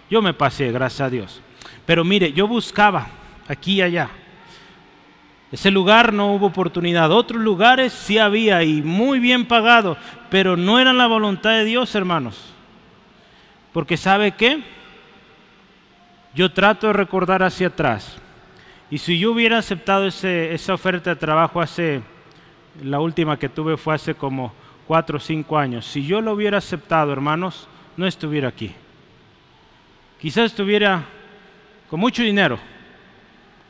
[0.09, 1.41] Yo me pasé, gracias a Dios.
[1.85, 3.07] Pero mire, yo buscaba
[3.47, 4.09] aquí y allá.
[5.51, 7.11] Ese lugar no hubo oportunidad.
[7.11, 9.97] Otros lugares sí había y muy bien pagado,
[10.29, 12.53] pero no era la voluntad de Dios, hermanos.
[13.73, 14.61] Porque ¿sabe qué?
[16.35, 18.17] Yo trato de recordar hacia atrás.
[18.91, 22.01] Y si yo hubiera aceptado esa oferta de trabajo hace,
[22.83, 24.53] la última que tuve fue hace como
[24.87, 28.71] cuatro o cinco años, si yo lo hubiera aceptado, hermanos, no estuviera aquí.
[30.19, 31.05] Quizás estuviera
[31.89, 32.59] con mucho dinero,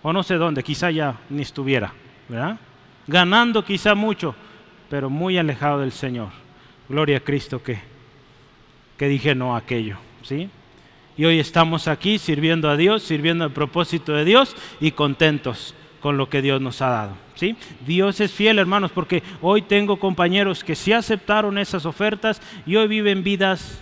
[0.01, 1.93] o no sé dónde, quizá ya ni estuviera,
[2.27, 2.57] ¿verdad?
[3.07, 4.35] Ganando quizá mucho,
[4.89, 6.29] pero muy alejado del Señor.
[6.87, 7.79] Gloria a Cristo que,
[8.97, 10.49] que dije no a aquello, ¿sí?
[11.17, 16.17] Y hoy estamos aquí sirviendo a Dios, sirviendo al propósito de Dios y contentos con
[16.17, 17.11] lo que Dios nos ha dado.
[17.35, 17.55] ¿sí?
[17.85, 22.87] Dios es fiel, hermanos, porque hoy tengo compañeros que sí aceptaron esas ofertas y hoy
[22.87, 23.81] viven vidas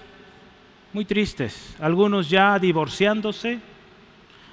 [0.93, 1.76] muy tristes.
[1.80, 3.59] Algunos ya divorciándose,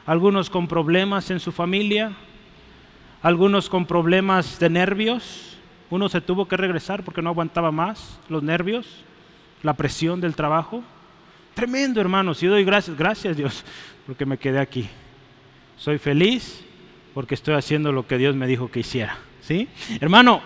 [0.07, 2.12] algunos con problemas en su familia,
[3.22, 5.57] algunos con problemas de nervios.
[5.90, 9.05] Uno se tuvo que regresar porque no aguantaba más los nervios,
[9.62, 10.82] la presión del trabajo.
[11.55, 12.42] Tremendo, hermanos.
[12.42, 13.64] Y doy gracias, gracias Dios,
[14.07, 14.88] porque me quedé aquí.
[15.76, 16.64] Soy feliz
[17.14, 19.16] porque estoy haciendo lo que Dios me dijo que hiciera.
[19.40, 19.68] ¿sí?
[20.00, 20.42] Hermano,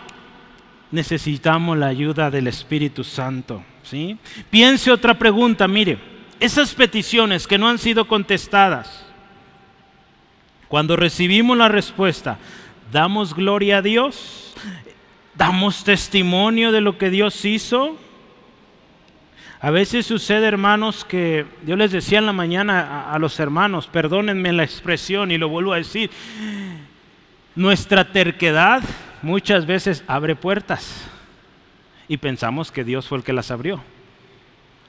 [0.91, 3.65] necesitamos la ayuda del Espíritu Santo.
[3.83, 4.19] ¿sí?
[4.51, 5.99] Piense otra pregunta, mire,
[6.39, 9.08] esas peticiones que no han sido contestadas,
[10.69, 12.39] cuando recibimos la respuesta,
[12.93, 14.55] ¿damos gloria a Dios?
[15.35, 17.97] ¿Damos testimonio de lo que Dios hizo?
[19.61, 24.53] A veces sucede, hermanos, que yo les decía en la mañana a, los hermanos, perdónenme
[24.53, 26.11] la expresión y lo vuelvo a decir,
[27.57, 28.83] nuestra terquedad
[29.21, 31.09] muchas veces abre puertas
[32.07, 33.83] y pensamos que Dios fue el que las abrió.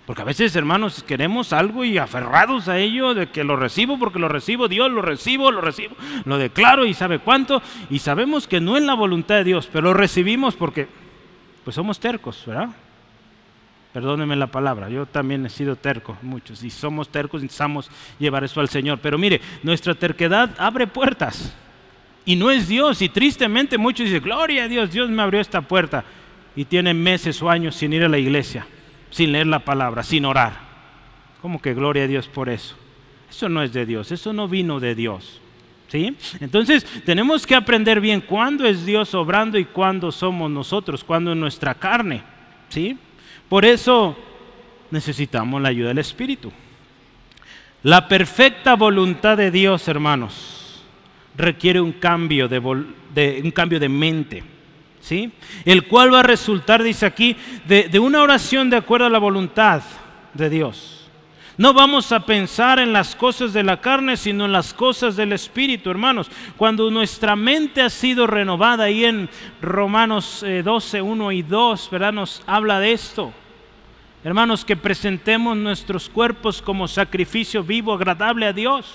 [0.09, 4.17] Porque a veces, hermanos, queremos algo y aferrados a ello, de que lo recibo porque
[4.17, 5.95] lo recibo, Dios lo recibo, lo recibo,
[6.25, 9.89] lo declaro y sabe cuánto, y sabemos que no es la voluntad de Dios, pero
[9.89, 10.87] lo recibimos porque
[11.63, 12.69] pues somos tercos, ¿verdad?
[13.93, 18.61] Perdónenme la palabra, yo también he sido terco, muchos, y somos tercos, necesitamos llevar eso
[18.61, 18.97] al Señor.
[19.03, 21.55] Pero mire, nuestra terquedad abre puertas
[22.25, 23.03] y no es Dios.
[23.03, 26.03] Y tristemente muchos dicen, gloria a Dios, Dios me abrió esta puerta
[26.55, 28.65] y tienen meses o años sin ir a la iglesia.
[29.09, 30.53] Sin leer la palabra, sin orar.
[31.41, 32.75] ¿Cómo que gloria a Dios por eso?
[33.29, 35.41] Eso no es de Dios, eso no vino de Dios.
[35.87, 36.15] ¿Sí?
[36.39, 41.37] Entonces tenemos que aprender bien cuándo es Dios obrando y cuándo somos nosotros, cuándo es
[41.37, 42.21] nuestra carne.
[42.69, 42.97] ¿Sí?
[43.47, 44.15] Por eso
[44.91, 46.51] necesitamos la ayuda del Espíritu.
[47.81, 50.83] La perfecta voluntad de Dios, hermanos,
[51.35, 54.43] requiere un cambio de, un cambio de mente.
[55.01, 55.31] ¿Sí?
[55.65, 57.35] El cual va a resultar, dice aquí,
[57.65, 59.81] de una oración de acuerdo a la voluntad
[60.33, 60.99] de Dios.
[61.59, 65.33] No vamos a pensar en las cosas de la carne, sino en las cosas del
[65.33, 66.31] Espíritu, hermanos.
[66.55, 69.29] Cuando nuestra mente ha sido renovada, ahí en
[69.61, 72.13] Romanos 12, eh, 1 y 2, ¿verdad?
[72.13, 73.33] Nos habla de esto.
[74.23, 78.85] Hermanos, que presentemos nuestros cuerpos como sacrificio vivo, agradable a Dios.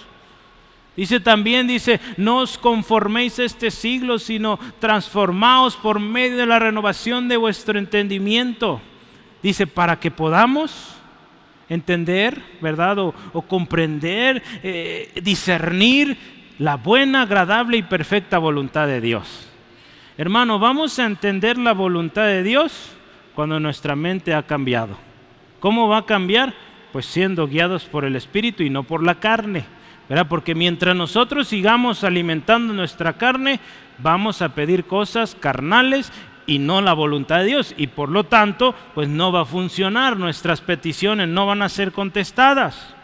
[0.96, 6.60] Dice también, dice, no os conforméis a este siglo, sino transformaos por medio de la
[6.60, 8.80] renovación de vuestro entendimiento.
[9.42, 10.94] Dice, para que podamos
[11.68, 12.98] entender, ¿verdad?
[12.98, 16.16] O, comprender, eh, discernir
[16.58, 19.48] la buena, agradable y perfecta voluntad de Dios.
[20.16, 22.92] Hermano, vamos a entender la voluntad de Dios
[23.34, 24.96] cuando nuestra mente ha cambiado.
[25.58, 26.54] ¿Cómo va a cambiar?
[26.92, 29.64] Pues siendo guiados por el Espíritu y no por la carne.
[30.28, 33.60] Porque mientras nosotros sigamos alimentando nuestra carne,
[33.98, 36.12] vamos a pedir cosas carnales
[36.46, 37.74] y no la voluntad de Dios.
[37.76, 41.92] Y por lo tanto, pues no va a funcionar, nuestras peticiones no van a ser
[41.92, 42.94] contestadas.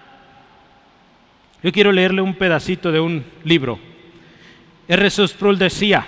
[1.62, 3.78] Yo quiero leerle un pedacito de un libro.
[4.88, 5.10] R.
[5.10, 6.06] Sproul decía,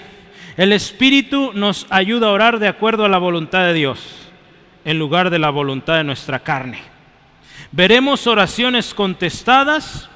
[0.56, 4.30] el Espíritu nos ayuda a orar de acuerdo a la voluntad de Dios,
[4.84, 6.80] en lugar de la voluntad de nuestra carne.
[7.70, 10.10] Veremos oraciones contestadas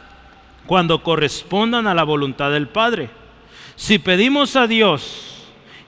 [0.66, 3.10] cuando correspondan a la voluntad del Padre.
[3.76, 5.44] Si pedimos a Dios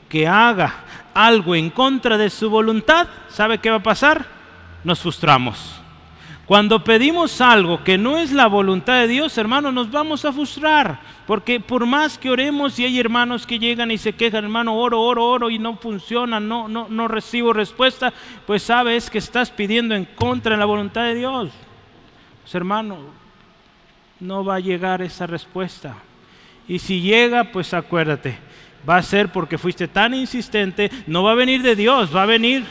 [0.08, 4.26] que haga algo en contra de su voluntad, ¿sabe qué va a pasar?
[4.84, 5.78] Nos frustramos.
[6.48, 10.98] Cuando pedimos algo que no es la voluntad de Dios, hermano, nos vamos a frustrar.
[11.26, 15.02] Porque por más que oremos y hay hermanos que llegan y se quejan, hermano, oro,
[15.02, 18.14] oro, oro y no funciona, no, no, no recibo respuesta,
[18.46, 21.50] pues sabes que estás pidiendo en contra de la voluntad de Dios.
[22.40, 22.96] Pues hermano,
[24.20, 25.96] no va a llegar esa respuesta.
[26.66, 28.36] Y si llega, pues acuérdate,
[28.88, 32.26] va a ser porque fuiste tan insistente, no va a venir de Dios, va a
[32.26, 32.64] venir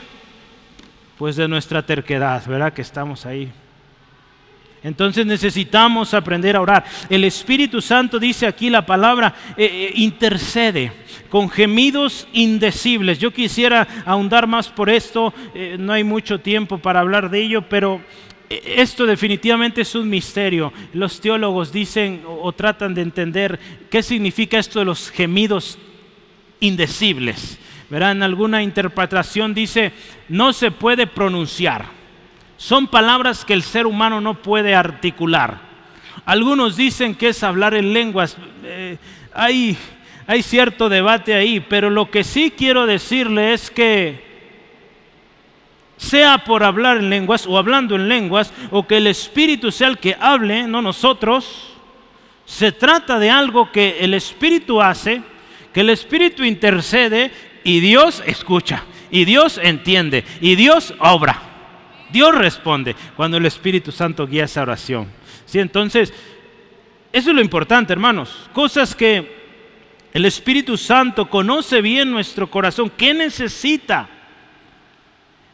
[1.18, 2.74] pues de nuestra terquedad, ¿verdad?
[2.74, 3.52] Que estamos ahí.
[4.84, 6.86] Entonces necesitamos aprender a orar.
[7.10, 10.92] El Espíritu Santo dice aquí la palabra, eh, eh, intercede
[11.30, 13.20] con gemidos indecibles.
[13.20, 17.64] Yo quisiera ahondar más por esto, eh, no hay mucho tiempo para hablar de ello,
[17.68, 18.02] pero
[18.50, 20.72] esto definitivamente es un misterio.
[20.94, 25.78] Los teólogos dicen o tratan de entender qué significa esto de los gemidos
[26.60, 27.60] indecibles.
[27.90, 28.12] ¿verdad?
[28.12, 29.92] En alguna interpretación dice,
[30.30, 31.86] no se puede pronunciar.
[32.58, 35.62] Son palabras que el ser humano no puede articular.
[36.26, 38.36] Algunos dicen que es hablar en lenguas.
[38.64, 38.98] Eh,
[39.34, 39.78] hay,
[40.26, 44.27] hay cierto debate ahí, pero lo que sí quiero decirle es que
[45.98, 49.98] sea por hablar en lenguas o hablando en lenguas, o que el Espíritu sea el
[49.98, 51.74] que hable, no nosotros,
[52.46, 55.22] se trata de algo que el Espíritu hace
[55.78, 57.32] que el Espíritu intercede
[57.64, 61.40] y Dios escucha, y Dios entiende, y Dios obra.
[62.10, 65.08] Dios responde cuando el Espíritu Santo guía esa oración.
[65.46, 65.60] ¿Sí?
[65.60, 66.12] Entonces,
[67.14, 68.50] eso es lo importante, hermanos.
[68.54, 69.38] Cosas que
[70.14, 72.92] el Espíritu Santo conoce bien nuestro corazón.
[72.98, 74.10] ¿Qué necesita?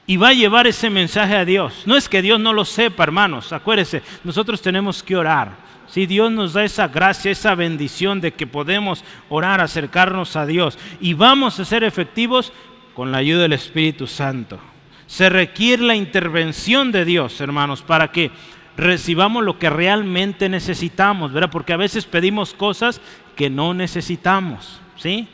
[0.05, 1.83] Y va a llevar ese mensaje a Dios.
[1.85, 3.53] No es que Dios no lo sepa, hermanos.
[3.53, 5.63] Acuérdense, nosotros tenemos que orar.
[5.87, 10.77] Si Dios nos da esa gracia, esa bendición de que podemos orar, acercarnos a Dios
[10.99, 12.51] y vamos a ser efectivos
[12.95, 14.59] con la ayuda del Espíritu Santo.
[15.05, 18.31] Se requiere la intervención de Dios, hermanos, para que
[18.75, 21.51] recibamos lo que realmente necesitamos, ¿verdad?
[21.51, 22.99] Porque a veces pedimos cosas
[23.35, 25.27] que no necesitamos, ¿sí?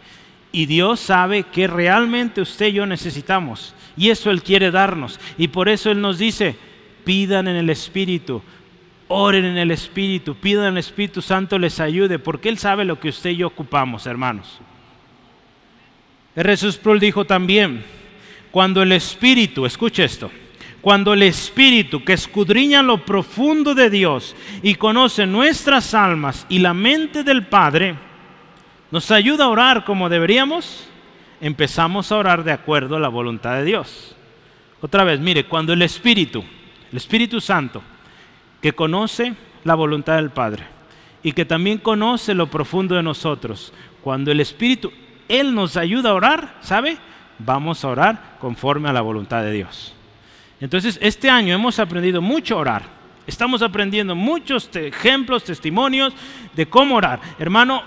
[0.51, 3.73] Y Dios sabe que realmente usted y yo necesitamos.
[3.99, 5.19] Y eso Él quiere darnos.
[5.37, 6.55] Y por eso Él nos dice,
[7.03, 8.41] pidan en el Espíritu,
[9.09, 13.09] Oren en el Espíritu, pidan al Espíritu Santo les ayude, porque Él sabe lo que
[13.09, 14.59] usted y yo ocupamos, hermanos.
[16.33, 17.83] Jesús Prol dijo también,
[18.51, 20.31] cuando el Espíritu, escuche esto,
[20.79, 24.33] cuando el Espíritu que escudriña lo profundo de Dios
[24.63, 27.95] y conoce nuestras almas y la mente del Padre,
[28.91, 30.87] nos ayuda a orar como deberíamos,
[31.41, 34.15] empezamos a orar de acuerdo a la voluntad de Dios.
[34.81, 36.43] Otra vez, mire, cuando el Espíritu,
[36.91, 37.81] el Espíritu Santo,
[38.61, 39.33] que conoce
[39.63, 40.63] la voluntad del Padre
[41.23, 43.73] y que también conoce lo profundo de nosotros.
[44.01, 44.91] Cuando el Espíritu,
[45.27, 46.97] Él nos ayuda a orar, ¿sabe?
[47.39, 49.93] Vamos a orar conforme a la voluntad de Dios.
[50.61, 52.99] Entonces, este año hemos aprendido mucho a orar.
[53.27, 56.13] Estamos aprendiendo muchos ejemplos, testimonios
[56.55, 57.19] de cómo orar.
[57.37, 57.83] Hermano,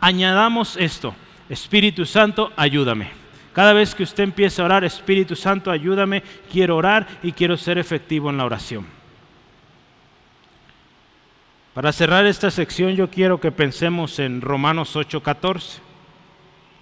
[0.00, 1.14] añadamos esto.
[1.48, 3.10] Espíritu Santo, ayúdame.
[3.52, 7.78] Cada vez que usted empiece a orar, Espíritu Santo, ayúdame, quiero orar y quiero ser
[7.78, 8.86] efectivo en la oración.
[11.74, 15.80] Para cerrar esta sección yo quiero que pensemos en Romanos 8:14.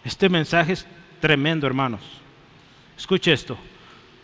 [0.04, 0.86] Este mensaje es
[1.20, 2.02] tremendo, hermanos.
[2.96, 3.56] Escuche esto.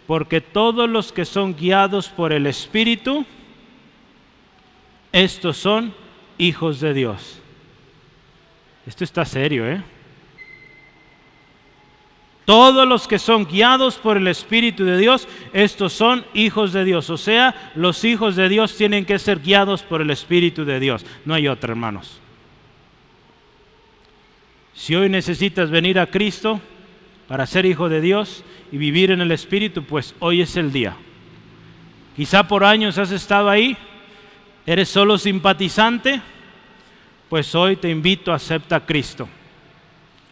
[0.06, 3.26] Porque todos los que son guiados por el Espíritu,
[5.12, 5.94] estos son
[6.38, 7.40] hijos de Dios.
[8.86, 9.82] Esto está serio, ¿eh?
[12.48, 17.10] Todos los que son guiados por el Espíritu de Dios, estos son hijos de Dios.
[17.10, 21.04] O sea, los hijos de Dios tienen que ser guiados por el Espíritu de Dios.
[21.26, 22.18] No hay otra, hermanos.
[24.72, 26.58] Si hoy necesitas venir a Cristo
[27.26, 28.42] para ser hijo de Dios
[28.72, 30.96] y vivir en el Espíritu, pues hoy es el día.
[32.16, 33.76] Quizá por años has estado ahí,
[34.64, 36.22] eres solo simpatizante,
[37.28, 39.28] pues hoy te invito a aceptar a Cristo.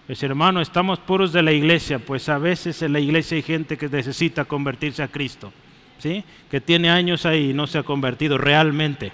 [0.07, 3.77] Pues hermano, estamos puros de la iglesia, pues a veces en la iglesia hay gente
[3.77, 5.53] que necesita convertirse a Cristo,
[5.99, 6.23] ¿sí?
[6.49, 9.11] Que tiene años ahí y no se ha convertido realmente,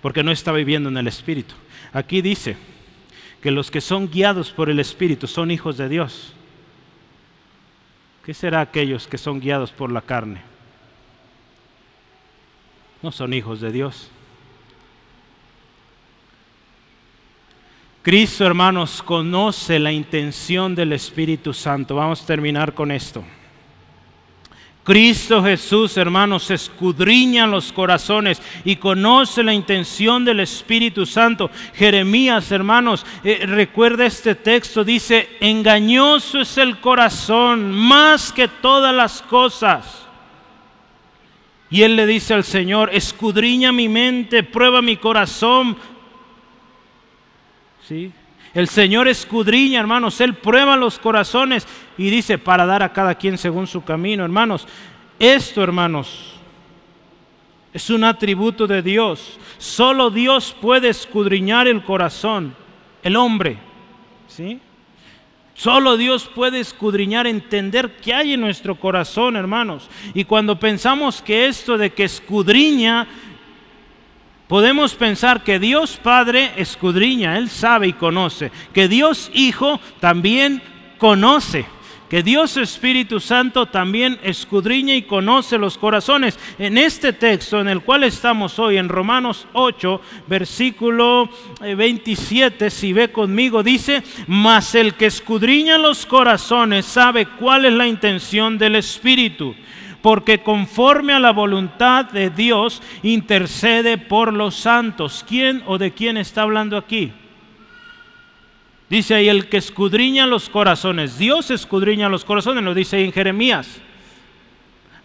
[0.00, 1.54] porque no está viviendo en el Espíritu.
[1.92, 2.56] Aquí dice
[3.42, 6.32] que los que son guiados por el Espíritu son hijos de Dios.
[8.24, 10.40] ¿Qué será aquellos que son guiados por la carne?
[13.02, 14.10] No son hijos de Dios.
[18.06, 21.96] Cristo, hermanos, conoce la intención del Espíritu Santo.
[21.96, 23.24] Vamos a terminar con esto.
[24.84, 31.50] Cristo Jesús, hermanos, escudriña los corazones y conoce la intención del Espíritu Santo.
[31.74, 39.20] Jeremías, hermanos, eh, recuerda este texto, dice, engañoso es el corazón más que todas las
[39.20, 40.06] cosas.
[41.70, 45.76] Y él le dice al Señor, escudriña mi mente, prueba mi corazón
[48.54, 51.66] el Señor escudriña, hermanos, Él prueba los corazones
[51.98, 54.66] y dice para dar a cada quien según su camino, hermanos.
[55.18, 56.34] Esto, hermanos,
[57.72, 59.38] es un atributo de Dios.
[59.58, 62.54] Solo Dios puede escudriñar el corazón,
[63.02, 63.58] el hombre.
[64.28, 64.60] ¿Sí?
[65.56, 69.88] Solo Dios puede escudriñar, entender qué hay en nuestro corazón, hermanos.
[70.12, 73.08] Y cuando pensamos que esto de que escudriña
[74.48, 80.62] Podemos pensar que Dios Padre escudriña, Él sabe y conoce, que Dios Hijo también
[80.98, 81.66] conoce,
[82.08, 86.38] que Dios Espíritu Santo también escudriña y conoce los corazones.
[86.60, 91.28] En este texto en el cual estamos hoy, en Romanos 8, versículo
[91.60, 97.72] 27, eh, si ve conmigo, dice, mas el que escudriña los corazones sabe cuál es
[97.72, 99.56] la intención del Espíritu
[100.06, 105.24] porque conforme a la voluntad de Dios intercede por los santos.
[105.26, 107.10] ¿Quién o de quién está hablando aquí?
[108.88, 111.18] Dice ahí el que escudriña los corazones.
[111.18, 113.80] Dios escudriña los corazones, lo dice ahí en Jeremías.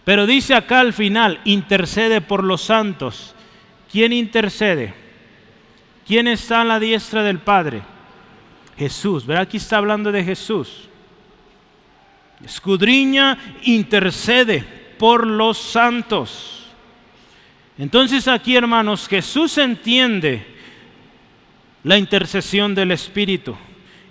[0.03, 3.33] Pero dice acá al final, intercede por los santos.
[3.91, 4.93] ¿Quién intercede?
[6.05, 7.81] ¿Quién está a la diestra del Padre?
[8.77, 9.25] Jesús.
[9.25, 9.45] ¿Verdad?
[9.45, 10.87] Aquí está hablando de Jesús.
[12.45, 16.67] Escudriña, intercede por los santos.
[17.79, 20.45] Entonces aquí, hermanos, Jesús entiende
[21.83, 23.57] la intercesión del Espíritu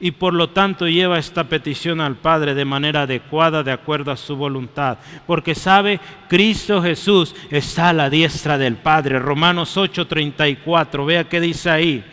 [0.00, 4.16] y por lo tanto lleva esta petición al Padre de manera adecuada, de acuerdo a
[4.16, 9.20] su voluntad, porque sabe, Cristo Jesús está a la diestra del Padre.
[9.20, 12.04] Romanos 8:34, vea qué dice ahí.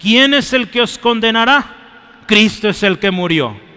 [0.00, 2.22] ¿Quién es el que os condenará?
[2.26, 3.71] Cristo es el que murió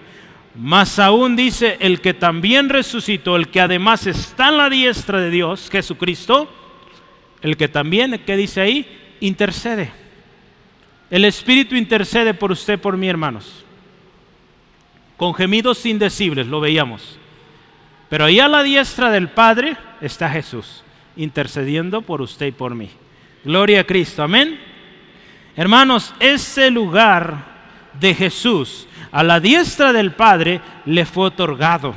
[0.58, 5.30] más aún dice el que también resucitó, el que además está en la diestra de
[5.30, 6.50] Dios, Jesucristo,
[7.42, 9.16] el que también, ¿qué dice ahí?
[9.20, 9.92] Intercede.
[11.10, 13.66] El Espíritu intercede por usted, por mí, hermanos.
[15.18, 17.20] Con gemidos indecibles, lo veíamos.
[18.10, 20.84] Pero ahí a la diestra del Padre está Jesús,
[21.16, 22.90] intercediendo por usted y por mí.
[23.44, 24.60] Gloria a Cristo, amén.
[25.56, 27.56] Hermanos, ese lugar
[28.00, 31.96] de Jesús a la diestra del Padre le fue otorgado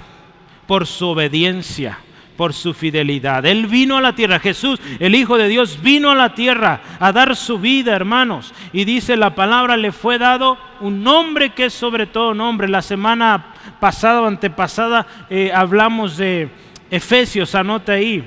[0.68, 1.98] por su obediencia,
[2.36, 3.44] por su fidelidad.
[3.44, 7.10] Él vino a la tierra, Jesús, el Hijo de Dios, vino a la tierra a
[7.10, 8.54] dar su vida, hermanos.
[8.72, 12.68] Y dice la palabra, le fue dado un nombre que es sobre todo nombre.
[12.68, 13.46] La semana
[13.80, 16.48] pasada o antepasada eh, hablamos de
[16.88, 18.24] Efesios, anota ahí.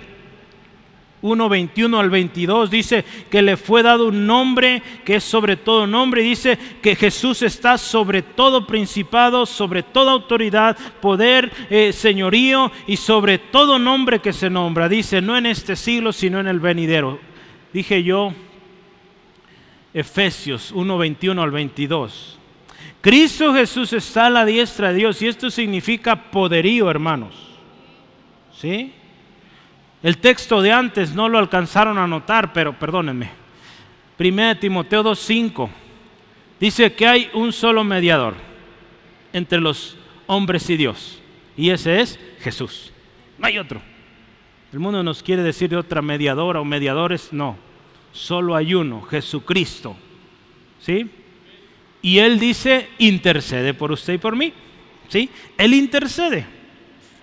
[1.21, 5.85] 1, 21 al 22, dice que le fue dado un nombre que es sobre todo
[5.85, 12.97] nombre, dice que Jesús está sobre todo principado, sobre toda autoridad, poder, eh, señorío y
[12.97, 14.89] sobre todo nombre que se nombra.
[14.89, 17.19] Dice, no en este siglo, sino en el venidero.
[17.71, 18.33] Dije yo,
[19.93, 22.39] Efesios 1, 21 al 22.
[23.01, 27.33] Cristo Jesús está a la diestra de Dios y esto significa poderío, hermanos.
[28.53, 28.93] ¿Sí?
[30.03, 33.29] El texto de antes no lo alcanzaron a notar, pero perdónenme.
[34.19, 35.69] 1 Timoteo 2.5
[36.59, 38.35] dice que hay un solo mediador
[39.33, 39.97] entre los
[40.27, 41.21] hombres y Dios.
[41.55, 42.91] Y ese es Jesús.
[43.37, 43.81] No hay otro.
[44.71, 47.33] El mundo nos quiere decir de otra mediadora o mediadores.
[47.33, 47.57] No.
[48.11, 49.95] Solo hay uno, Jesucristo.
[50.79, 51.09] ¿Sí?
[52.01, 54.53] Y Él dice, intercede por usted y por mí.
[55.07, 55.29] ¿Sí?
[55.57, 56.45] Él intercede.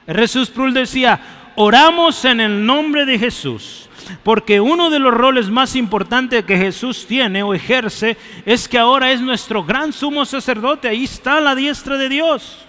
[0.06, 3.88] Jesús Prul decía, oramos en el nombre de Jesús,
[4.22, 9.10] porque uno de los roles más importantes que Jesús tiene o ejerce es que ahora
[9.10, 12.64] es nuestro gran sumo sacerdote, ahí está la diestra de Dios.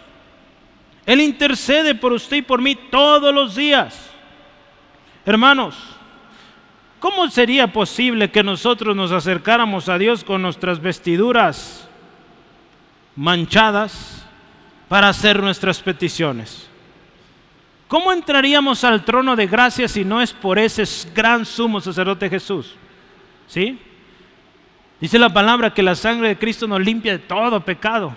[1.05, 4.09] Él intercede por usted y por mí todos los días.
[5.23, 5.75] Hermanos,
[6.99, 11.87] ¿cómo sería posible que nosotros nos acercáramos a Dios con nuestras vestiduras
[13.15, 14.25] manchadas
[14.87, 16.68] para hacer nuestras peticiones?
[17.89, 22.75] ¿Cómo entraríamos al trono de gracia si no es por ese gran sumo sacerdote Jesús?
[23.47, 23.79] ¿Sí?
[25.01, 28.13] Dice la palabra que la sangre de Cristo nos limpia de todo pecado.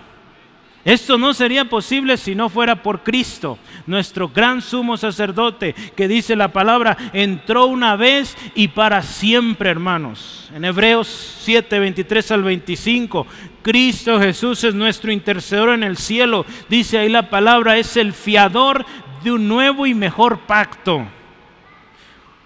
[0.85, 3.57] Esto no sería posible si no fuera por Cristo,
[3.87, 10.51] nuestro gran sumo sacerdote, que dice la palabra, entró una vez y para siempre, hermanos.
[10.53, 11.07] En Hebreos
[11.39, 13.25] 7, 23 al 25,
[13.63, 16.45] Cristo Jesús es nuestro intercedor en el cielo.
[16.69, 18.85] Dice ahí la palabra, es el fiador
[19.23, 21.05] de un nuevo y mejor pacto.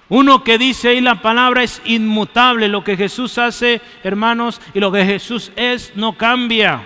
[0.10, 2.68] Uno que dice ahí la palabra es inmutable.
[2.68, 6.84] Lo que Jesús hace, hermanos, y lo que Jesús es, no cambia.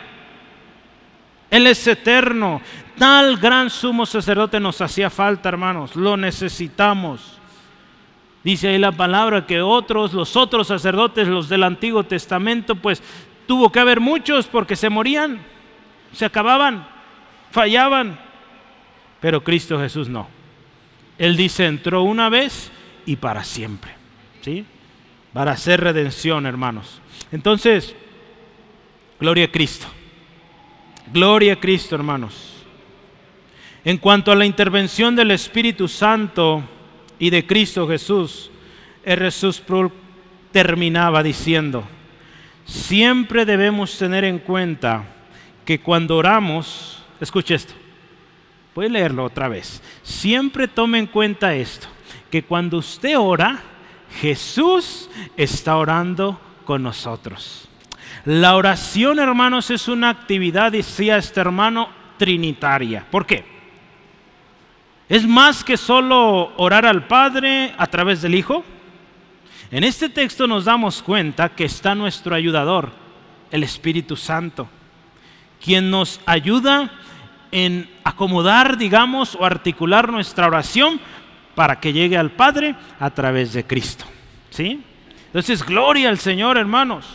[1.49, 2.61] Él es eterno.
[2.97, 5.95] Tal gran sumo sacerdote nos hacía falta, hermanos.
[5.95, 7.39] Lo necesitamos.
[8.43, 13.03] Dice ahí la palabra que otros, los otros sacerdotes, los del Antiguo Testamento, pues
[13.45, 15.39] tuvo que haber muchos porque se morían,
[16.11, 16.87] se acababan,
[17.51, 18.19] fallaban.
[19.21, 20.27] Pero Cristo Jesús no.
[21.17, 22.71] Él dice, entró una vez
[23.05, 23.91] y para siempre.
[24.41, 24.65] ¿Sí?
[25.31, 26.99] Para hacer redención, hermanos.
[27.31, 27.95] Entonces,
[29.19, 29.87] gloria a Cristo.
[31.13, 32.63] Gloria a Cristo, hermanos.
[33.85, 36.63] En cuanto a la intervención del Espíritu Santo
[37.19, 38.51] y de Cristo Jesús,
[39.05, 39.63] Jesús
[40.51, 41.83] terminaba diciendo,
[42.65, 45.05] siempre debemos tener en cuenta
[45.65, 47.73] que cuando oramos, escuche esto,
[48.75, 49.81] A leerlo otra vez.
[50.01, 51.87] Siempre tome en cuenta esto,
[52.29, 53.59] que cuando usted ora,
[54.21, 57.67] Jesús está orando con nosotros.
[58.25, 63.05] La oración, hermanos, es una actividad, decía este hermano, trinitaria.
[63.09, 63.43] ¿Por qué?
[65.09, 68.63] Es más que solo orar al Padre a través del Hijo.
[69.69, 72.91] En este texto nos damos cuenta que está nuestro ayudador,
[73.51, 74.69] el Espíritu Santo,
[75.61, 76.91] quien nos ayuda
[77.51, 80.99] en acomodar, digamos, o articular nuestra oración
[81.55, 84.05] para que llegue al Padre a través de Cristo.
[84.49, 84.81] ¿Sí?
[85.27, 87.05] Entonces, gloria al Señor, hermanos.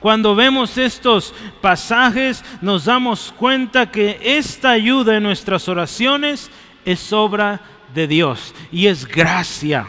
[0.00, 6.50] Cuando vemos estos pasajes, nos damos cuenta que esta ayuda en nuestras oraciones
[6.84, 7.60] es obra
[7.94, 9.86] de Dios y es gracia.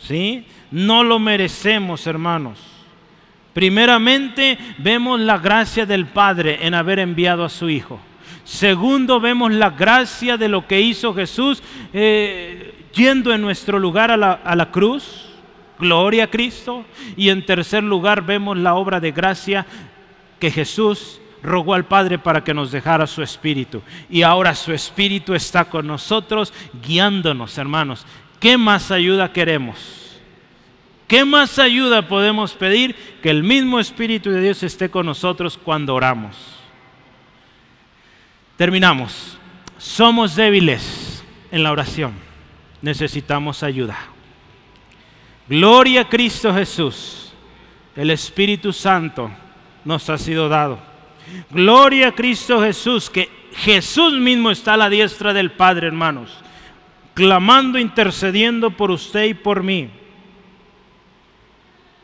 [0.00, 0.46] ¿Sí?
[0.70, 2.58] No lo merecemos, hermanos.
[3.52, 8.00] Primeramente, vemos la gracia del Padre en haber enviado a su Hijo.
[8.48, 14.16] Segundo, vemos la gracia de lo que hizo Jesús eh, yendo en nuestro lugar a
[14.16, 15.26] la, a la cruz.
[15.78, 16.86] Gloria a Cristo.
[17.14, 19.66] Y en tercer lugar, vemos la obra de gracia
[20.40, 23.82] que Jesús rogó al Padre para que nos dejara su Espíritu.
[24.08, 28.06] Y ahora su Espíritu está con nosotros, guiándonos, hermanos.
[28.40, 30.18] ¿Qué más ayuda queremos?
[31.06, 32.96] ¿Qué más ayuda podemos pedir?
[33.22, 36.57] Que el mismo Espíritu de Dios esté con nosotros cuando oramos.
[38.58, 39.38] Terminamos.
[39.78, 42.12] Somos débiles en la oración.
[42.82, 43.96] Necesitamos ayuda.
[45.48, 47.32] Gloria a Cristo Jesús.
[47.94, 49.30] El Espíritu Santo
[49.84, 50.80] nos ha sido dado.
[51.50, 56.36] Gloria a Cristo Jesús, que Jesús mismo está a la diestra del Padre, hermanos,
[57.14, 59.88] clamando, intercediendo por usted y por mí.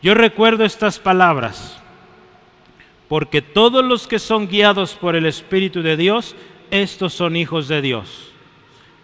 [0.02, 1.82] Yo recuerdo estas palabras
[3.08, 6.34] porque todos los que son guiados por el Espíritu de Dios,
[6.70, 8.32] estos son hijos de Dios.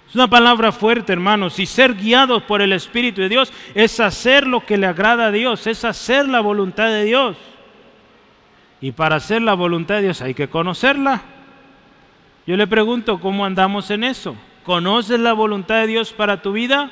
[0.08, 1.60] Es una palabra fuerte, hermanos.
[1.60, 5.30] Y ser guiados por el Espíritu de Dios es hacer lo que le agrada a
[5.30, 7.36] Dios, es hacer la voluntad de Dios.
[8.80, 11.22] Y para hacer la voluntad de Dios hay que conocerla.
[12.46, 14.34] Yo le pregunto, ¿cómo andamos en eso?
[14.64, 16.90] ¿Conoces la voluntad de Dios para tu vida?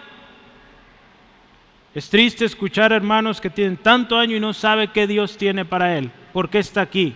[1.98, 5.98] Es triste escuchar hermanos que tienen tanto año y no sabe qué Dios tiene para
[5.98, 6.12] él.
[6.32, 7.12] ¿Por qué está aquí?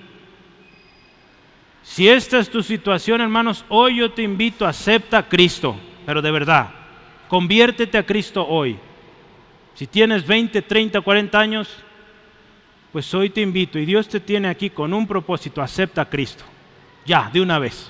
[1.84, 6.32] Si esta es tu situación, hermanos, hoy yo te invito, acepta a Cristo pero de
[6.32, 6.68] verdad,
[7.28, 8.76] conviértete a Cristo hoy.
[9.74, 11.68] Si tienes 20, 30, 40 años,
[12.90, 16.42] pues hoy te invito y Dios te tiene aquí con un propósito, acepta a Cristo.
[17.06, 17.88] Ya, de una vez.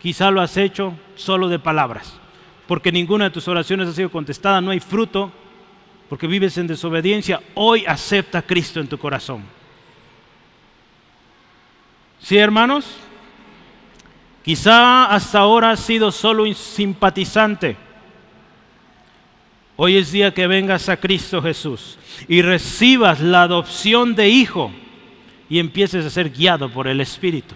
[0.00, 2.18] Quizá lo has hecho solo de palabras,
[2.66, 5.30] porque ninguna de tus oraciones ha sido contestada, no hay fruto,
[6.08, 7.40] porque vives en desobediencia.
[7.54, 9.42] Hoy acepta a Cristo en tu corazón.
[12.20, 12.86] ¿Sí, hermanos?
[14.44, 17.76] Quizá hasta ahora has sido solo un simpatizante.
[19.76, 24.72] Hoy es día que vengas a Cristo Jesús y recibas la adopción de hijo
[25.48, 27.54] y empieces a ser guiado por el Espíritu.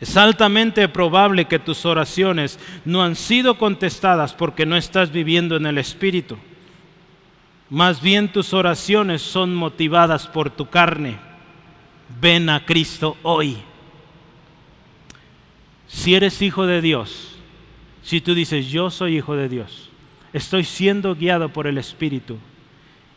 [0.00, 5.66] Es altamente probable que tus oraciones no han sido contestadas porque no estás viviendo en
[5.66, 6.38] el Espíritu.
[7.68, 11.18] Más bien tus oraciones son motivadas por tu carne.
[12.20, 13.58] Ven a Cristo hoy
[15.90, 17.32] si eres hijo de Dios,
[18.02, 19.90] si tú dices, yo soy hijo de Dios,
[20.32, 22.38] estoy siendo guiado por el Espíritu,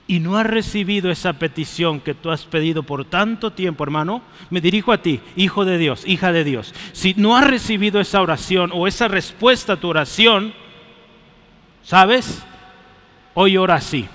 [0.05, 4.59] y no has recibido esa petición que tú has pedido por tanto tiempo, hermano, me
[4.59, 6.73] dirijo a ti, hijo de Dios, hija de Dios.
[6.91, 10.53] Si no has recibido esa oración o esa respuesta a tu oración,
[11.83, 12.43] ¿sabes?
[13.33, 14.07] Hoy ora así.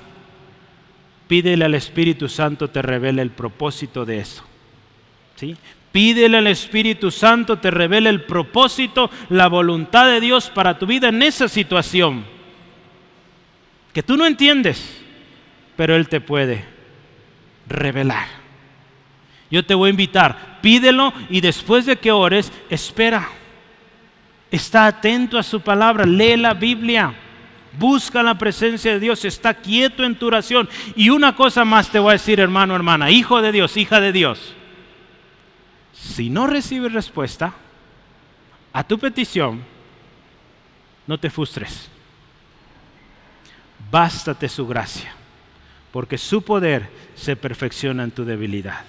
[1.26, 4.44] Pídele al Espíritu Santo te revele el propósito de eso.
[5.36, 5.56] ¿Sí?
[5.92, 11.08] Pídele al Espíritu Santo, te revele el propósito, la voluntad de Dios para tu vida
[11.08, 12.24] en esa situación.
[13.92, 14.97] Que tú no entiendes,
[15.78, 16.66] pero Él te puede
[17.66, 18.26] revelar.
[19.50, 23.30] Yo te voy a invitar, pídelo y después de que ores, espera.
[24.50, 27.14] Está atento a su palabra, lee la Biblia,
[27.78, 30.68] busca la presencia de Dios, está quieto en tu oración.
[30.96, 34.12] Y una cosa más te voy a decir, hermano, hermana, hijo de Dios, hija de
[34.12, 34.54] Dios
[35.98, 37.52] si no recibes respuesta
[38.72, 39.64] a tu petición,
[41.06, 41.88] no te frustres.
[43.90, 45.12] Bástate su gracia,
[45.92, 48.84] porque su poder se perfecciona en tu debilidad.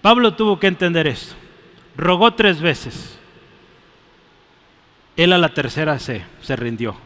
[0.00, 1.34] Pablo tuvo que entender esto.
[1.96, 3.18] Rogó tres veces.
[5.16, 6.96] Él a la tercera se, se rindió,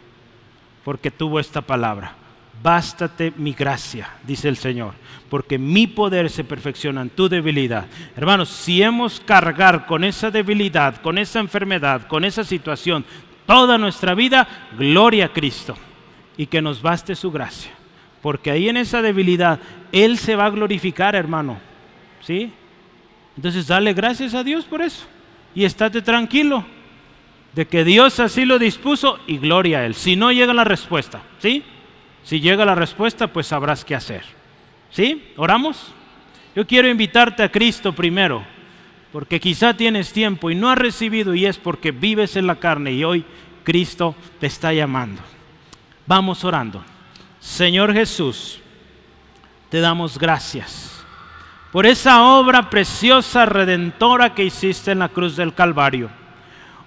[0.84, 2.14] porque tuvo esta palabra.
[2.62, 4.94] Bástate mi gracia, dice el Señor,
[5.28, 7.86] porque mi poder se perfecciona en tu debilidad.
[8.16, 13.04] Hermanos, si hemos cargar con esa debilidad, con esa enfermedad, con esa situación
[13.46, 14.48] toda nuestra vida,
[14.78, 15.76] gloria a Cristo
[16.36, 17.72] y que nos baste su gracia.
[18.22, 19.60] Porque ahí en esa debilidad
[19.92, 21.58] Él se va a glorificar, hermano.
[22.20, 22.52] ¿Sí?
[23.36, 25.06] Entonces dale gracias a Dios por eso.
[25.54, 26.64] Y estate tranquilo
[27.54, 29.94] de que Dios así lo dispuso y gloria a Él.
[29.94, 31.62] Si no llega la respuesta, ¿sí?
[32.22, 34.22] Si llega la respuesta, pues sabrás qué hacer.
[34.90, 35.32] ¿Sí?
[35.36, 35.92] ¿Oramos?
[36.54, 38.42] Yo quiero invitarte a Cristo primero,
[39.12, 42.92] porque quizá tienes tiempo y no has recibido y es porque vives en la carne
[42.92, 43.24] y hoy
[43.64, 45.22] Cristo te está llamando.
[46.06, 46.82] Vamos orando.
[47.46, 48.58] Señor Jesús,
[49.70, 51.06] te damos gracias
[51.70, 56.10] por esa obra preciosa, redentora que hiciste en la cruz del Calvario.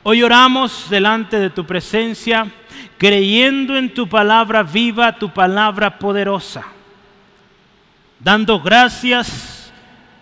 [0.04, 2.46] Hoy oramos delante de tu presencia
[2.98, 6.66] creyendo en tu palabra viva, tu palabra poderosa,
[8.20, 9.72] dando gracias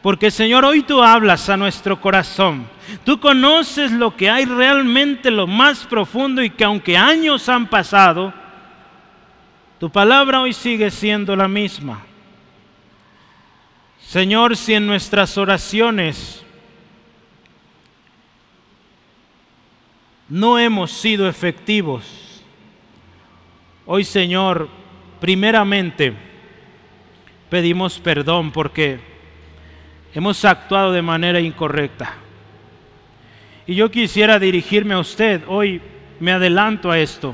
[0.04, 2.68] porque Señor, hoy tú hablas a nuestro corazón.
[3.04, 8.32] Tú conoces lo que hay realmente, lo más profundo y que aunque años han pasado,
[9.80, 12.06] tu palabra hoy sigue siendo la misma.
[14.00, 16.44] Señor, si en nuestras oraciones
[20.30, 22.28] no hemos sido efectivos,
[23.90, 24.68] Hoy, Señor,
[25.22, 26.14] primeramente
[27.50, 29.00] pedimos perdón porque
[30.14, 32.16] hemos actuado de manera incorrecta.
[33.66, 35.82] Y yo quisiera dirigirme a usted, hoy
[36.20, 37.34] me adelanto a esto.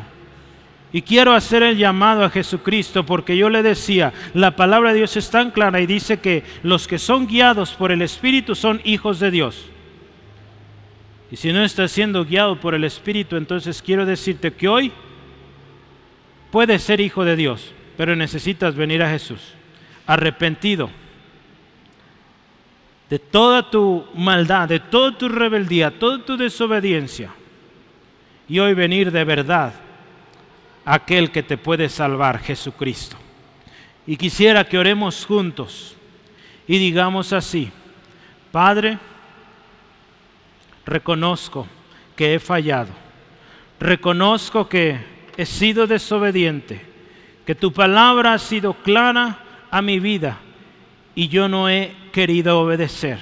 [0.94, 5.18] Y quiero hacer el llamado a Jesucristo porque yo le decía, la palabra de Dios
[5.18, 9.20] es tan clara y dice que los que son guiados por el Espíritu son hijos
[9.20, 9.66] de Dios.
[11.32, 14.92] Y si no estás siendo guiado por el Espíritu, entonces quiero decirte que hoy
[16.54, 19.42] Puedes ser hijo de Dios, pero necesitas venir a Jesús
[20.06, 20.92] arrepentido
[23.10, 27.32] de toda tu maldad, de toda tu rebeldía, toda tu desobediencia.
[28.48, 29.74] y hoy venir de verdad
[30.86, 33.18] aquel que te puede salvar, Jesucristo.
[34.06, 35.96] Y quisiera que oremos juntos
[36.68, 37.72] y digamos así,
[38.52, 38.98] Padre,
[40.86, 41.68] reconozco
[42.16, 42.92] que he fallado,
[43.80, 45.00] reconozco que
[45.38, 46.86] he sido desobediente,
[47.46, 49.40] que tu palabra ha sido clara
[49.72, 50.38] a mi vida
[51.16, 53.20] y yo no he querido obedecer.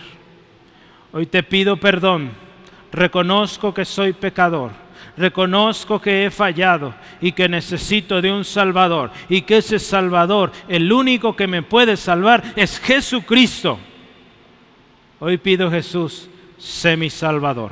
[1.13, 2.31] Hoy te pido perdón,
[2.91, 4.71] reconozco que soy pecador
[5.21, 10.91] reconozco que he fallado y que necesito de un Salvador y que ese Salvador, el
[10.91, 13.79] único que me puede salvar, es Jesucristo.
[15.19, 17.71] Hoy pido Jesús, sé mi Salvador,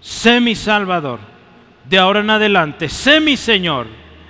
[0.00, 1.20] sé mi Salvador.
[1.88, 3.86] De ahora en adelante, sé mi Señor,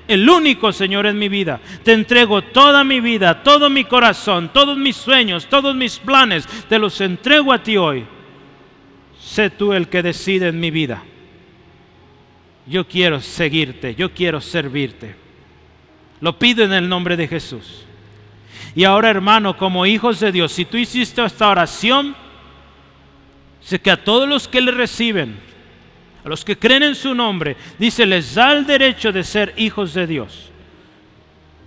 [0.07, 1.61] el único Señor en mi vida.
[1.83, 6.79] Te entrego toda mi vida, todo mi corazón, todos mis sueños, todos mis planes, te
[6.79, 8.05] los entrego a ti hoy.
[9.19, 11.03] Sé tú el que decide en mi vida
[12.73, 15.15] yo quiero seguirte, yo quiero servirte.
[16.21, 17.85] Lo pido en el nombre de Jesús.
[18.75, 22.17] Y ahora, hermano, como hijos de Dios, si tú hiciste esta oración,
[23.61, 25.39] sé que a todos los que le reciben,
[26.25, 29.93] a los que creen en su nombre, dice, les da el derecho de ser hijos
[29.93, 30.51] de Dios.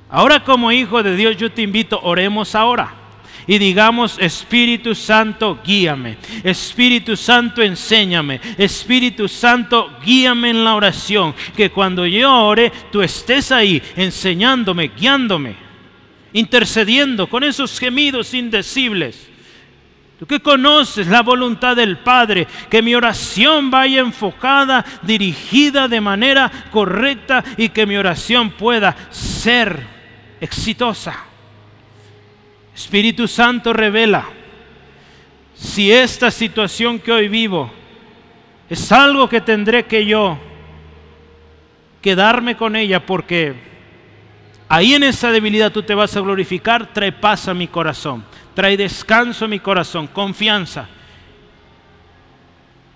[0.09, 3.04] Ahora como hijo de Dios, yo te invito, oremos ahora
[3.47, 6.17] y digamos, Espíritu Santo, guíame.
[6.43, 8.41] Espíritu Santo, enséñame.
[8.57, 11.35] Espíritu Santo, guíame en la oración.
[11.55, 15.55] Que cuando yo ore, tú estés ahí enseñándome, guiándome,
[16.33, 19.29] intercediendo con esos gemidos indecibles.
[20.17, 26.49] Tú que conoces la voluntad del Padre, que mi oración vaya enfocada, dirigida de manera
[26.71, 29.85] correcta y que mi oración pueda ser
[30.39, 31.24] exitosa.
[32.75, 34.25] Espíritu Santo revela
[35.55, 37.71] si esta situación que hoy vivo
[38.69, 40.37] es algo que tendré que yo
[42.01, 43.55] quedarme con ella porque
[44.67, 48.75] ahí en esa debilidad tú te vas a glorificar, trae paz a mi corazón, trae
[48.75, 50.89] descanso a mi corazón, confianza.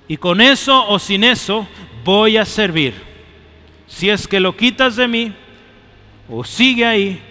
[0.10, 1.68] Y con eso o sin eso
[2.04, 2.96] voy a servir.
[3.88, 5.34] Si es que lo quitas de mí
[6.28, 7.22] o sigue ahí,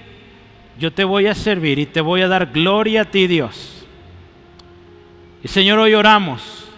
[0.78, 3.86] yo te voy a servir y te voy a dar gloria a ti, Dios.
[5.42, 6.68] Y Señor, hoy oramos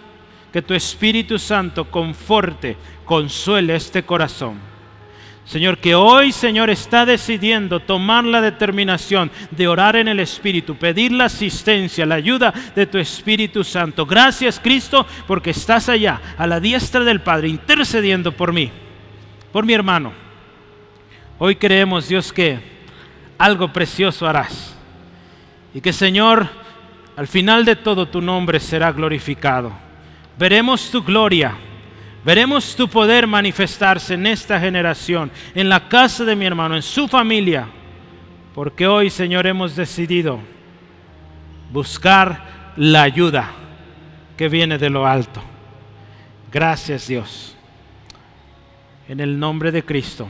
[0.51, 2.75] que tu Espíritu Santo conforte,
[3.05, 4.71] consuele este corazón.
[5.45, 11.11] Señor, que hoy, Señor, está decidiendo tomar la determinación de orar en el Espíritu, pedir
[11.11, 14.05] la asistencia, la ayuda de tu Espíritu Santo.
[14.05, 18.71] Gracias, Cristo, porque estás allá, a la diestra del Padre, intercediendo por mí,
[19.51, 20.13] por mi hermano.
[21.37, 22.70] Hoy creemos, Dios, que
[23.41, 24.75] algo precioso harás.
[25.73, 26.47] Y que Señor,
[27.15, 29.71] al final de todo tu nombre será glorificado.
[30.37, 31.55] Veremos tu gloria,
[32.23, 37.07] veremos tu poder manifestarse en esta generación, en la casa de mi hermano, en su
[37.07, 37.67] familia.
[38.53, 40.39] Porque hoy, Señor, hemos decidido
[41.71, 43.49] buscar la ayuda
[44.37, 45.41] que viene de lo alto.
[46.51, 47.55] Gracias Dios.
[49.07, 50.29] En el nombre de Cristo.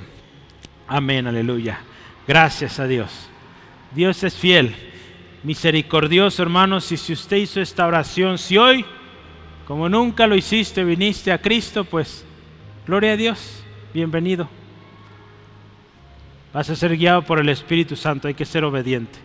[0.88, 1.80] Amén, aleluya.
[2.28, 3.30] Gracias a Dios.
[3.94, 4.76] Dios es fiel,
[5.44, 6.92] misericordioso, hermanos.
[6.92, 8.86] Y si usted hizo esta oración, si hoy,
[9.68, 12.26] como nunca lo hiciste, viniste a Cristo, pues,
[12.86, 13.64] gloria a Dios,
[13.94, 14.50] bienvenido.
[16.54, 19.20] Vas a ser guiado por el Espíritu Santo, hay que ser obediente.